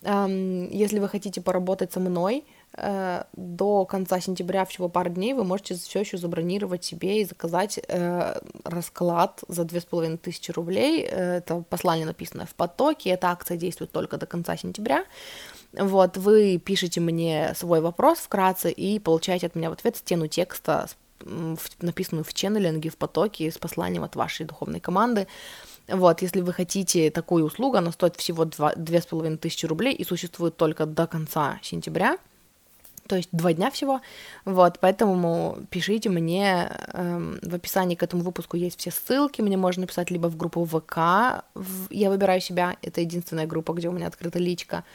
[0.04, 5.76] Эм, если вы хотите поработать со мной, до конца сентября, всего пару дней, вы можете
[5.76, 11.06] все еще забронировать себе и заказать э, расклад за две с половиной тысячи рублей.
[11.06, 15.04] Э, это послание написано в потоке, эта акция действует только до конца сентября.
[15.74, 20.88] Вот, вы пишете мне свой вопрос вкратце и получаете от меня в ответ стену текста,
[21.82, 25.28] написанную в ченнелинге, в потоке, с посланием от вашей духовной команды.
[25.90, 30.06] Вот, если вы хотите такую услугу, она стоит всего две с половиной тысячи рублей и
[30.06, 32.18] существует только до конца сентября–
[33.12, 34.00] то есть два дня всего,
[34.46, 39.82] вот, поэтому пишите мне, эм, в описании к этому выпуску есть все ссылки, мне можно
[39.82, 44.08] написать либо в группу ВК, в, я выбираю себя, это единственная группа, где у меня
[44.08, 44.86] открыта личка,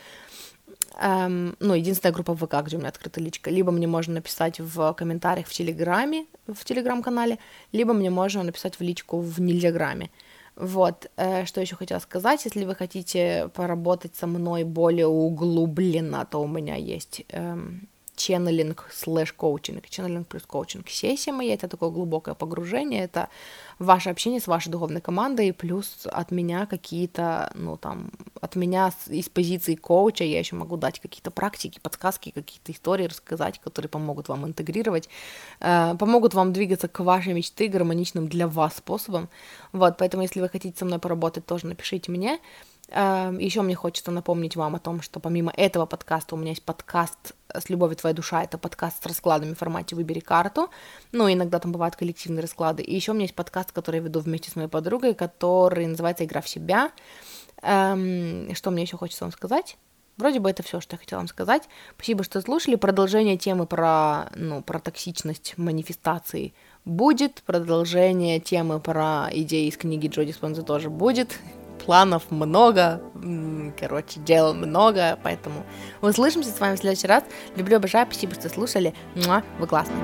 [0.98, 4.94] эм, ну, единственная группа ВК, где у меня открыта личка, либо мне можно написать в
[4.94, 7.38] комментариях в Телеграме, в Телеграм-канале,
[7.72, 10.10] либо мне можно написать в личку в Нельзяграме.
[10.56, 16.42] Вот, э, что еще хотела сказать, если вы хотите поработать со мной более углубленно, то
[16.42, 20.88] у меня есть эм, ченнелинг слэш коучинг, ченнелинг плюс коучинг.
[20.88, 23.28] Сессия моя— это такое глубокое погружение, это
[23.78, 28.10] ваше общение с вашей духовной командой, плюс от меня какие-то, ну, там,
[28.40, 33.60] от меня из позиции коуча я еще могу дать какие-то практики, подсказки, какие-то истории рассказать,
[33.60, 35.08] которые помогут вам интегрировать,
[35.60, 39.28] э, помогут вам двигаться к вашей мечты гармоничным для вас способом.
[39.72, 42.40] Вот, поэтому, если вы хотите со мной поработать, тоже напишите мне.
[42.88, 46.62] Эм, Еще мне хочется напомнить вам о том, что помимо этого подкаста у меня есть
[46.62, 50.70] подкаст с любовью твоя душа, это подкаст с раскладами в формате «Выбери карту»,
[51.10, 54.20] ну, иногда там бывают коллективные расклады, и еще у меня есть подкаст, который я веду
[54.20, 56.92] вместе с моей подругой, который называется «Игра в себя».
[57.62, 59.78] Эм, что мне еще хочется вам сказать?
[60.16, 61.64] Вроде бы это все, что я хотела вам сказать.
[61.96, 62.76] Спасибо, что слушали.
[62.76, 66.54] Продолжение темы про, ну, про токсичность манифестации
[66.86, 67.42] будет.
[67.44, 71.38] Продолжение темы про идеи из книги Джоди Спонза тоже будет
[71.86, 73.00] планов много,
[73.78, 75.64] короче, дел много, поэтому
[76.02, 77.24] услышимся с вами в следующий раз.
[77.56, 78.92] Люблю, обожаю, спасибо, что слушали.
[79.14, 79.96] Вы классные.